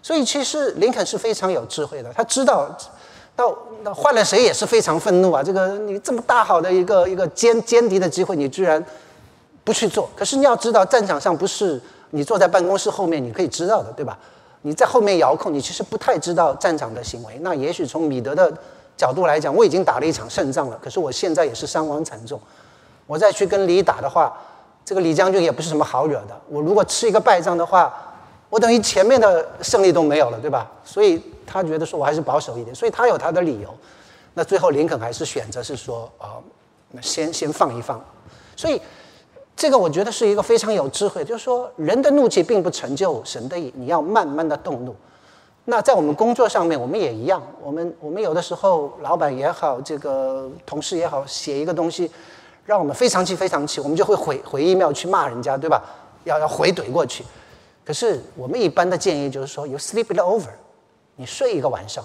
[0.01, 2.73] 所以其实林肯是非常有智慧的，他知道。
[3.35, 3.45] 那
[3.83, 5.41] 那换了谁也是非常愤怒啊！
[5.41, 8.83] 这个你这么大好的一个一个歼歼敌的机会，你居然
[9.63, 10.09] 不去做。
[10.15, 11.81] 可是你要知道，战场上不是
[12.11, 14.17] 你坐在办公室后面你可以知道的，对吧？
[14.61, 17.37] 你在后面遥控，你其实不太知道战场的行为。
[17.41, 18.51] 那也许从米德的
[18.97, 22.39] 角度来讲，我已经打了一场胜仗了，可是我现在也是伤亡惨重。
[23.07, 24.37] 我再去跟李打的话，
[24.83, 26.39] 这个李将军也不是什么好惹的。
[26.49, 27.93] 我如果吃一个败仗的话，
[28.49, 30.69] 我等于前面的胜利都没有了，对吧？
[30.83, 31.21] 所以。
[31.51, 33.75] 他觉得说我还是保守一点，所以他有他的理由。
[34.35, 36.37] 那最后林肯还是选择是说啊，
[37.01, 37.99] 先先放一放。
[38.55, 38.79] 所以
[39.59, 44.95] 这个我觉得是一个非常有智慧，就是说人的怒气并不成就神的意，你要慢慢的动怒。
[45.65, 47.43] 那在我们工作上面，我们也一样。
[47.61, 52.09] 我们我们有的时候老板也好，这个同事也好，写一个东西
[52.65, 55.83] 让我们非常气非常气，我们就会回回一妙去骂人家，对吧？
[56.23, 57.25] 要要回怼过去。
[57.83, 60.47] 可是我们一般的建议就是说，you sleep it over。
[61.17, 62.01] 你睡一个晚上，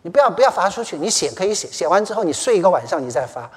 [0.00, 0.96] 你不要不要发出去。
[0.96, 3.50] 你写可以写，写完之后你睡一个晚上，你再发。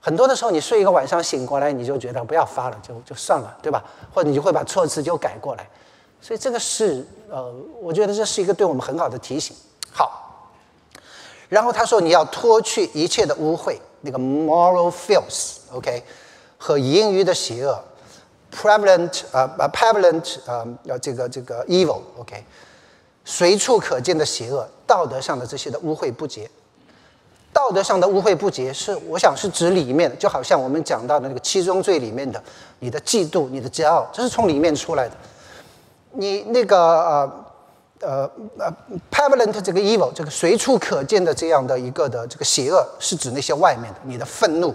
[0.00, 3.84] 很多的时候你睡一个晚上醒过来，你就觉得不要发了，就就算了，对吧？
[4.14, 5.68] 或者你就会把措辞就改过来。
[6.20, 9.54] 所以这个是呃，我觉得这是一个对我们很好的提醒。
[9.90, 10.50] 好，
[11.48, 16.02] 然后他说你要脱去一切的污秽，那个 moral filth，OK，
[16.56, 17.82] 和盈余的邪恶
[18.52, 22.44] ，prevalent 啊啊 prevalent 啊要这个这个 evil，OK。
[23.24, 26.48] 随处可见的邪恶，道德上的这些的污秽不洁，
[27.56, 32.42] 道德上的污秽不洁是，我想是指里面，就好像我们讲到的那个七宗罪里面的，
[32.80, 35.16] 你的嫉妒、你的骄傲，这是从里面出来的。
[36.12, 37.46] 你那个呃
[38.00, 38.70] 呃呃
[39.10, 44.74] ，prevalent 这个 evil 这个随处可见的这样的一个的这个邪恶，是指那些外面的，你的愤怒、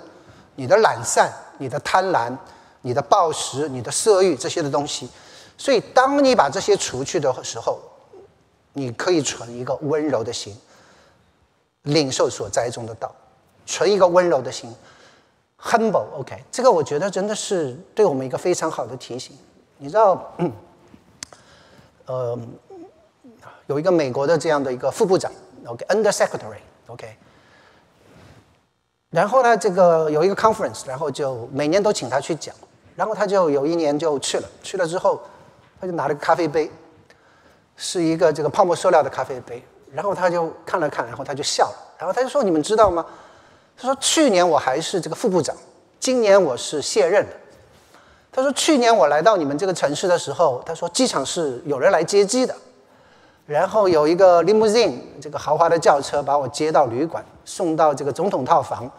[0.56, 2.36] 你的懒散、你的贪婪、
[2.82, 5.08] 你的暴食、你的色欲这些的东西。
[5.56, 7.80] 所以，当你把这些除去的时候，
[8.74, 10.58] 你可以存一个温柔的心，
[11.84, 13.14] 领受所栽种的道，
[13.66, 14.74] 存一个温柔的心
[15.60, 19.36] ，humble，OK，这个我觉得真的是对我们一个非常好的提醒。
[19.78, 20.32] 你知道，
[22.06, 22.38] 呃，
[23.66, 25.32] 有一个美国的这样的一个副部长
[25.66, 27.16] ，OK，Under Secretary，OK，
[29.10, 32.54] 然后呢，这个有一个 conference，然后就每年都请他去讲，
[32.96, 35.20] 然后他就有一年就去了，去了之后，
[35.80, 36.70] 他就拿了个咖啡杯，
[37.76, 39.64] 是一个这个泡沫塑料的咖啡杯，
[39.94, 43.06] 然后他就看了看，然后他就笑了，然后他就说：“你们知道吗？
[43.78, 45.56] 他说去年我还是这个副部长，
[46.00, 47.32] 今年我是卸任了。”
[48.32, 52.56] 他说：“去年我来到你们这个城市的时候，他说机场是有人来接机的，
[53.46, 58.90] 然后有一个 limousine 这个豪华的轿车把我接到旅馆，送到这个总统套房。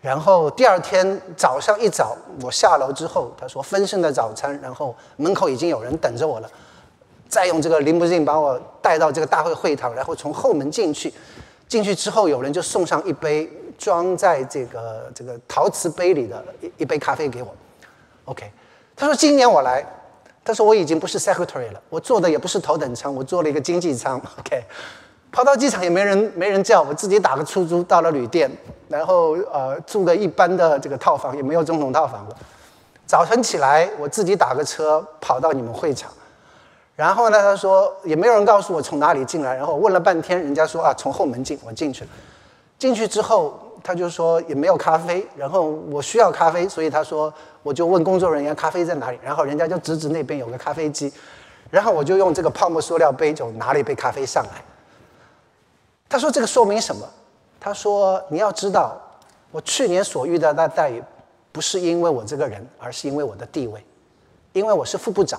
[0.00, 6.50] 然后第二天早上一早，我下楼之后，他说丰盛的早餐，然后门口已经有人等着我了。
[7.28, 11.12] 再用这个 limousine 把我带到这个大会会堂，然后从后门进去。
[11.68, 17.54] 进去之后，有人就送上一杯装在这个这个陶瓷杯里的一一杯咖啡给我。”
[18.24, 18.50] OK，
[18.96, 19.84] 他说今年我来，
[20.42, 24.18] 他说我已经不是 secretary 了，我坐的也不是头等舱，我坐了一个经济舱。
[24.38, 24.62] OK，
[25.30, 28.50] 跑到机场也没人没人叫，我自己打个出租到了旅店，
[28.88, 32.36] 然后呃住个一般的这个套房，也没有总统套房了。
[33.04, 36.10] 早晨起来我自己打个车跑到你们会场，
[36.98, 42.10] 然后呢他说也没有人告诉我从哪里进来，然后问了半天，人家说啊从后门进，我进去了。
[42.76, 47.32] 进去之后他就说也没有咖啡，然后我需要咖啡，所以他说。
[47.64, 51.12] 我就问工作人员咖啡在哪里，然后人家就指指那边有个咖啡机，
[51.70, 54.62] 然后我就用这个泡沫塑料杯就拿了一杯咖啡上来。
[56.08, 57.06] 他说这个说明什么？
[57.60, 58.96] 他说你要知道，
[59.50, 61.02] 我去年所遇到的待遇，
[61.52, 63.84] 不是因为我这个人，而是因为我的地位，
[64.54, 65.38] 因为我是副部长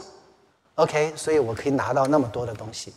[0.80, 2.94] ，OK，所以我可以拿到那么多的东西。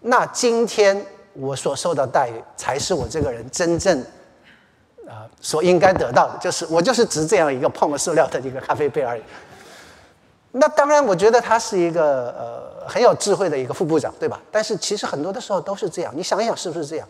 [0.00, 4.04] 那今天我所受到待遇，才是我这个人真正。
[5.08, 9.22] 啊，所应该得到的就是我就是值这样一个泡沫塑料的一个咖啡杯而已。
[10.52, 14.38] 那当然，我觉得他是一个呃很有智慧的一个副部长，对吧？
[14.52, 17.08] 但是其实很多的时候都是这样，你想一想是不是这样？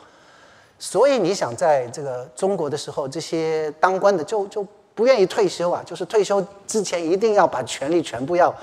[0.78, 8.54] 所以你想在这个中国的时候，这些当官的就就不愿意退休啊，就是退休之前一定要把权力全部要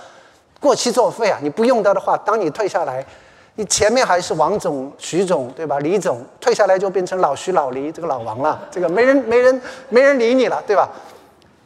[0.66, 1.38] 过期作废啊！
[1.44, 3.06] 你不用到的话，当你退下来。
[3.54, 5.78] 你前面还是王总、徐总，对吧？
[5.78, 10.90] 李总退下来就变成老徐、老黎，这个老王了，这个没人、没人、没人理你了，对吧？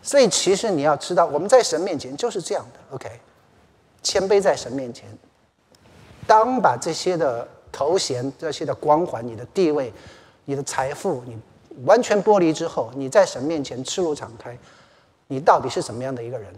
[0.01, 3.09] 所以其实你要知道，我们在神面前就是这样的，OK？
[4.03, 5.07] 谦卑在神面前，
[6.27, 9.93] 当把这些的头衔、这些的光环、你的地位、
[10.43, 11.39] 你的财富，你
[11.85, 14.55] 完全剥离之后，你在神面前赤裸敞开，
[15.27, 16.53] 你到底是什么样的一个人？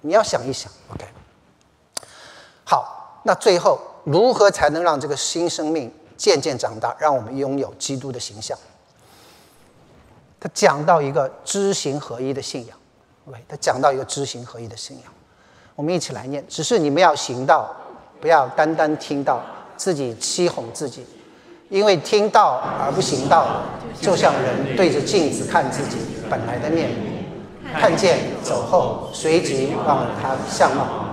[0.00, 1.06] 你要想一想，OK？
[2.74, 3.78] 好，那最后。
[4.02, 8.58] 如何才能让这个新生命渐渐长大，让我们拥有基督的形象？
[10.38, 12.76] 他讲到一个知行合一的信仰
[13.26, 15.06] ，OK，他讲到一个知行合一的信仰，
[15.74, 16.44] 我们一起来念。
[16.46, 17.74] 只是你们要行道，
[18.20, 19.40] 不要单单听到，
[19.74, 21.06] 自己欺哄自己，
[21.70, 23.62] 因为听到而不行道，
[24.02, 25.96] 就像人对着镜子看自己
[26.28, 27.06] 本来的面目，
[27.72, 31.03] 看见走后，随即忘了他相貌。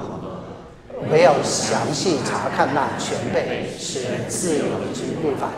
[1.09, 5.49] 唯有详细查看那全备使人自由之律法，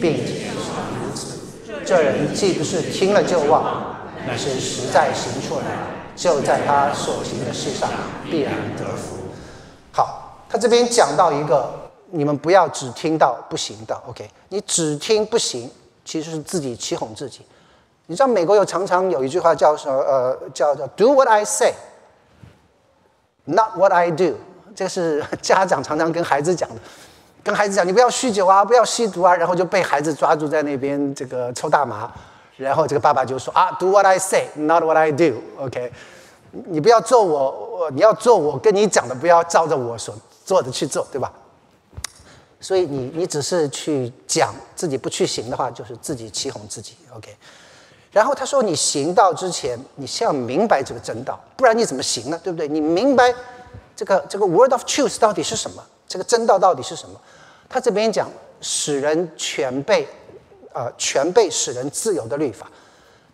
[0.00, 1.38] 并且如此，
[1.84, 5.64] 这人既不是听了就忘，乃是实在行出来，
[6.16, 7.88] 就在他所行的事上
[8.30, 9.16] 必然得福。
[9.92, 11.70] 好，他这边讲到一个，
[12.10, 14.28] 你们不要只听到不行的，OK？
[14.48, 15.70] 你只听不行，
[16.04, 17.42] 其实是自己欺哄自己。
[18.06, 19.96] 你知道美国有常常有一句话叫什么？
[19.98, 21.74] 呃，叫做 “Do what I say,
[23.44, 24.34] not what I do”。
[24.74, 26.76] 这是 家长常常跟孩子讲的，
[27.42, 32.10] 跟孩子讲，你不要酗酒啊，不要吸毒啊，然后就被孩子抓住在那边这个抽大麻，
[32.56, 35.34] 然后这个爸爸就说啊，Do what I say, not what I do.
[35.58, 35.90] OK，
[36.50, 40.14] 你不要做我，你要做我跟你讲的，不要照着我所
[40.44, 41.32] 做的去做，对吧？
[42.60, 46.94] 所以你你只是去讲自己不去行的话，就是自己欺哄自己。
[47.16, 47.34] OK，
[48.12, 52.38] 然后他说你行道之前，你先要明白这个真道，不然你怎么行呢？
[52.44, 52.68] 对不对？
[52.68, 53.34] 你明白。
[54.00, 55.84] 这个这个 word of truth 到底是什么？
[56.08, 57.20] 这个真道到底是什么？
[57.68, 58.30] 他这边讲
[58.62, 60.08] 使人全被，
[60.72, 62.66] 呃，全被使人自由的律法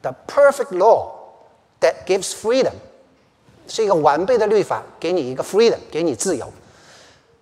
[0.03, 1.07] ，the perfect law
[1.81, 2.73] that gives freedom，
[3.69, 6.53] 是一个完备的律法，给你一个 freedom，给你自由。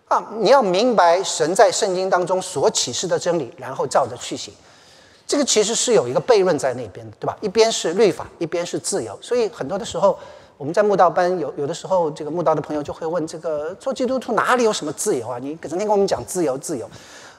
[0.08, 4.52] 啊，你要明白神在圣经当中所启示的真理，然后照着去行。
[5.26, 7.34] 这个其实是有一个悖论在那边的，对吧？
[7.40, 9.18] 一边是律法，一边是自由。
[9.22, 10.18] 所以很多的时候，
[10.57, 15.38] 我们在慕道班有有的时候，这个慕道的朋友就会问：这个做基督徒哪里有什么自由啊？
[15.40, 16.88] 你整天跟我们讲自由，自由。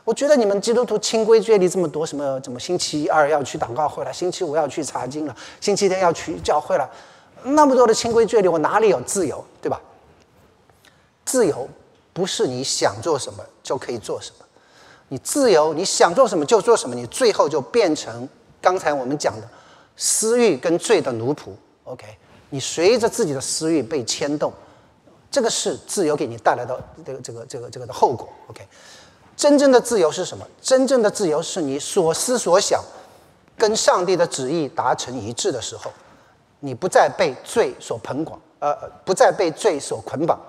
[0.03, 6.87] 我觉得你们基督徒清规戒律这么多，什么怎么星期二要去祷告会了，星期五要去查经了，星期天要去教会了，
[7.43, 9.81] 那么多的清规戒律，我哪里有自由，对吧？
[11.25, 11.67] 自由
[12.13, 14.45] 不是你想做什么就可以做什么，
[15.07, 18.29] 你自由你想做什么就做什么，你最后就变成
[18.61, 19.49] 刚才我们讲的
[19.95, 21.49] 私欲跟罪的奴仆。
[21.85, 22.05] OK，
[22.49, 24.53] 你随着自己的私欲被牵动，
[25.29, 28.29] 这个是自由给你带来的这个这个这个这个的后果。
[28.47, 28.65] OK。
[29.35, 30.47] 真正的自由是什么？
[30.61, 32.81] 真正的自由是你所思所想
[33.57, 35.91] 跟上帝的旨意达成一致的时候，
[36.61, 38.73] 你不再被罪所捆绑，呃，
[39.03, 40.39] 不再被罪所捆绑，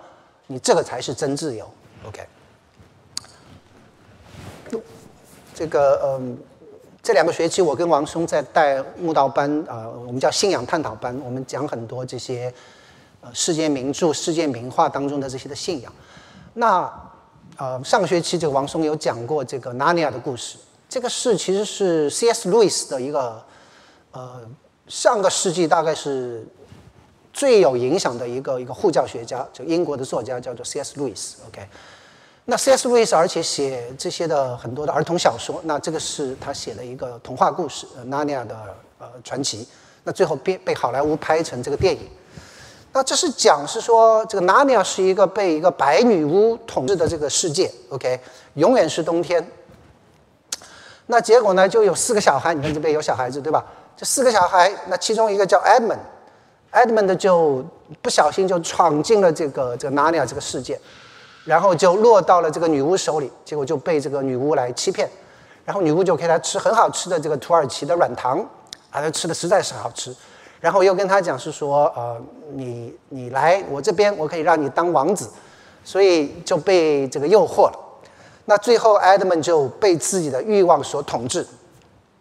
[0.47, 1.69] 你这个才是真自由。
[2.07, 2.25] OK。
[5.53, 6.39] 这个，嗯，
[7.07, 12.53] 这两个学期我跟王松在带慕道班，啊，我们叫信仰探讨班，我们讲很多这些，
[13.21, 15.93] 呃，世界名著、世界名画当中的这些的信仰，
[16.55, 16.93] 那。
[17.59, 20.59] 呃，上个学期这个王松有讲过这个《纳尼亚》的故事。
[20.91, 22.51] 这个事其实是 C.S.
[22.51, 23.43] 路易斯的一个，
[24.11, 24.43] 呃，
[24.89, 26.47] 上个世纪大概是
[27.33, 30.99] 最有影响的一个一个护教学家，就英国的作家叫做 C.S.
[30.99, 31.39] 路易斯。
[31.49, 31.67] OK，
[32.49, 32.89] 那 C.S.
[32.89, 38.57] 路易斯而且写这些的很多的儿童小说，那这个是他写的一个童话故事《纳尼亚》的
[39.01, 39.67] 呃传奇。
[40.05, 42.09] 那最后被被好莱坞拍成这个电影。
[42.93, 48.21] 那这是讲是说，这个纳尼亚是一个被一个白女巫统治的这个世界，OK，
[48.55, 49.45] 永远是冬天。
[51.07, 53.67] 那结果呢，就有四个小孩，你看这边有小孩子对吧？
[53.97, 57.65] 这四个小孩，那其中一个叫 Edmund，Edmund 就
[58.01, 60.81] 不小心就闯进了这个这个纳尼亚这个世界，
[61.47, 65.09] 然后就落到了这个女巫手里，结果就被这个女巫来欺骗，
[65.65, 68.39] 然后女巫就给他吃很好吃的这个土耳其的软糖，
[68.91, 70.15] 啊，他吃的实在是好吃。
[70.61, 72.21] 然后又跟他讲是说，呃，
[72.55, 75.31] 你你来我这边，我可以让你当王子，
[75.85, 77.79] 所以就被这个诱惑了。
[78.47, 81.47] 那最后艾德蒙就被自己的欲望所统治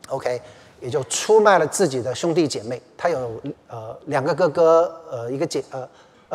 [0.09, 0.39] ，OK，
[0.81, 2.79] 也就出卖了自己的兄弟姐妹。
[2.97, 5.87] 他有呃两个哥哥，呃一个姐，呃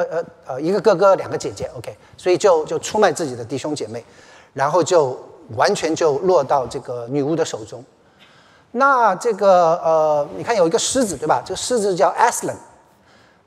[0.04, 4.04] 呃呃呃一个哥哥两个姐姐，OK，所以就就出卖自己的弟兄姐妹，
[4.52, 5.18] 然后就
[5.56, 7.84] 完全就落到这个女巫的手中。
[8.72, 11.42] 那这个呃，你看有一个狮子对吧？
[11.44, 12.54] 这个狮子叫 Aslan。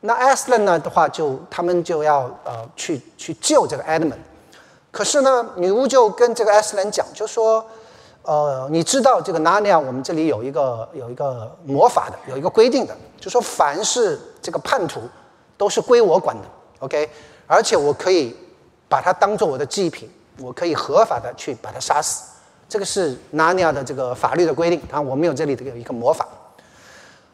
[0.01, 4.18] 那 Aslan 呢的话，就他们就要呃去去救这个 Edmund。
[4.91, 7.66] 可是呢，女巫就跟这个 Aslan 讲，就说
[8.24, 15.01] 呃，你知道这个 Narnia，我们这里有一个有一个魔法的，有一个规定的，就说凡是这个叛徒
[15.58, 16.47] 都是归我管的
[16.80, 17.10] ，OK？
[17.47, 18.36] 而且我可以
[18.88, 22.32] 把它当做我的祭品，我可以合法的去把它杀死。
[22.70, 26.28] 这个是纳尼亚的这个法律的规定啊，我们有这里的有一个魔法。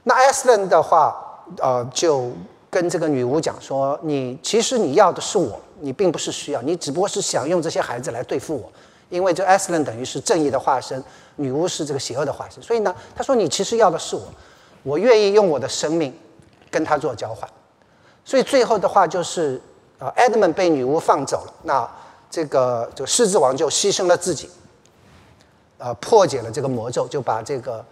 [0.03, 1.15] 那艾斯兰的话，
[1.59, 2.31] 呃，就
[2.69, 8.71] 跟这个女巫讲说：“你其实你要的是我，你并不是需要，你只不过是想用这些孩子来对付我，
[9.09, 11.01] 因为这艾斯兰等于是正义的化身，
[11.35, 12.61] 女巫是这个邪恶的化身。
[12.61, 14.23] 所以呢，他说你其实要的是我，
[14.83, 16.13] 我愿意用我的生命
[16.69, 17.49] 跟他做交换。
[18.29, 19.59] 所以最后的话就是，
[19.97, 21.89] 呃，，Edmund 被女巫放走了，那
[22.29, 24.47] 这个这个狮子王就牺牲了自己。”
[25.79, 27.83] 呃，破解了这个魔咒，就把这个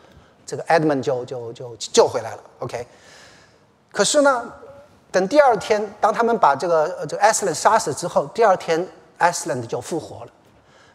[0.46, 2.44] 这个 Edmund 就就就救回来了。
[2.60, 2.86] OK，
[3.92, 4.46] 可是呢，
[5.12, 10.32] 等第二天，当他们把这个这个 Aslan 杀死之后，第二天 Aslan 就复活了。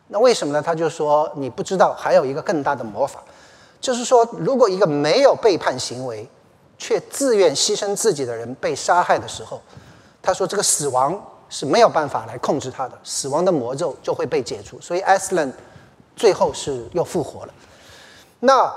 [0.07, 0.63] 那为什么呢？
[0.63, 3.21] 他就说你不知道，还有一个更大的魔法，
[3.81, 6.29] 就是说，如果一个没有背叛行为
[6.83, 9.61] 却自愿牺牲自己的人被杀害的时候，
[10.21, 11.15] 他说这个死亡
[11.49, 14.81] 是没有办法来控制他的，死亡的魔咒就会被解除。
[14.81, 15.53] 所以艾斯兰。
[16.15, 17.55] 最后是又复活了。
[18.41, 18.71] 那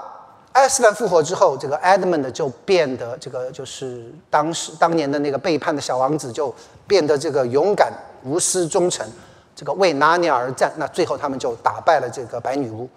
[0.54, 6.56] 艾斯兰复活之后，这个 Edmund 就变得这个就是当时当年的那个背叛的小王子，就
[6.88, 7.92] 变得这个勇敢、
[8.24, 9.06] 无私、忠诚，
[9.54, 10.72] 这个为纳尼而战。
[10.78, 12.88] 那最后他们就打败了这个白女巫，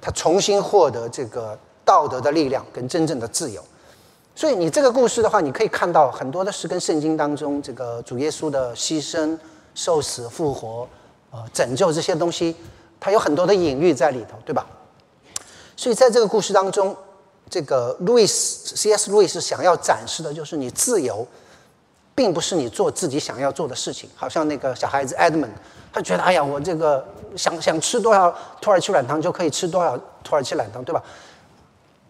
[0.00, 3.62] 他重新获得这个道德的力量跟真正的自由。
[4.36, 9.38] 所以你这个故事的话，你可以看到很多的是跟圣经当中这个主耶稣的牺牲、
[9.74, 10.88] 受死、复活、
[11.30, 12.56] 呃拯救这些东西。
[12.98, 14.66] 它有很多的隐喻在里头，对吧？
[15.76, 16.96] 所以在这个故事当中，
[17.50, 19.10] 这个路易斯 C.S.
[19.10, 21.26] 路易斯想要展示的就是你自由，
[22.14, 24.08] 并不是你做自己想要做的事情。
[24.16, 25.50] 好像那个小孩子 Edmund，
[25.92, 27.06] 他觉得哎呀，我这个
[27.36, 31.02] 想想吃多少土耳其软糖就可以吃多少土耳其软糖，对吧？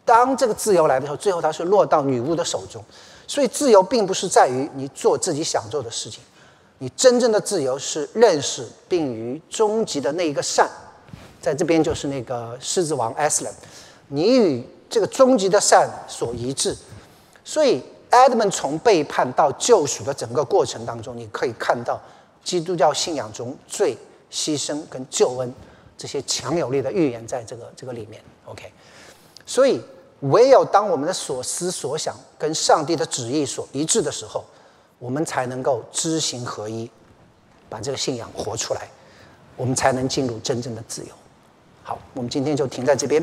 [0.05, 2.85] 当这个自由来的时候，最后他是落到女巫的手中。
[3.27, 6.23] 所以自由并不是在于你做自己想做的事情，
[6.79, 10.69] 你真正的自由是认识并于终极的那一个善，
[11.41, 13.51] 在这边就是那个狮子王 Aslan，
[14.09, 16.77] 你与这个终极的善所一致。
[17.43, 21.99] 所以 Edmund 从背叛到救赎的整个过程当中，你可以看到
[22.45, 23.97] 基督教信仰中最
[24.31, 25.51] 牺牲跟救恩
[25.97, 28.23] 这些强有力的预言在这个这个里面。
[28.45, 28.71] OK，
[29.47, 29.81] 所以
[30.31, 34.45] 唯有当我们的所思所想跟上帝的旨意所一致的时候。
[35.01, 36.89] 我们才能够知行合一，
[37.69, 38.89] 把这个信仰活出来，
[39.55, 41.09] 我们才能进入真正的自由。
[41.83, 43.23] 好，我们今天就停在这边。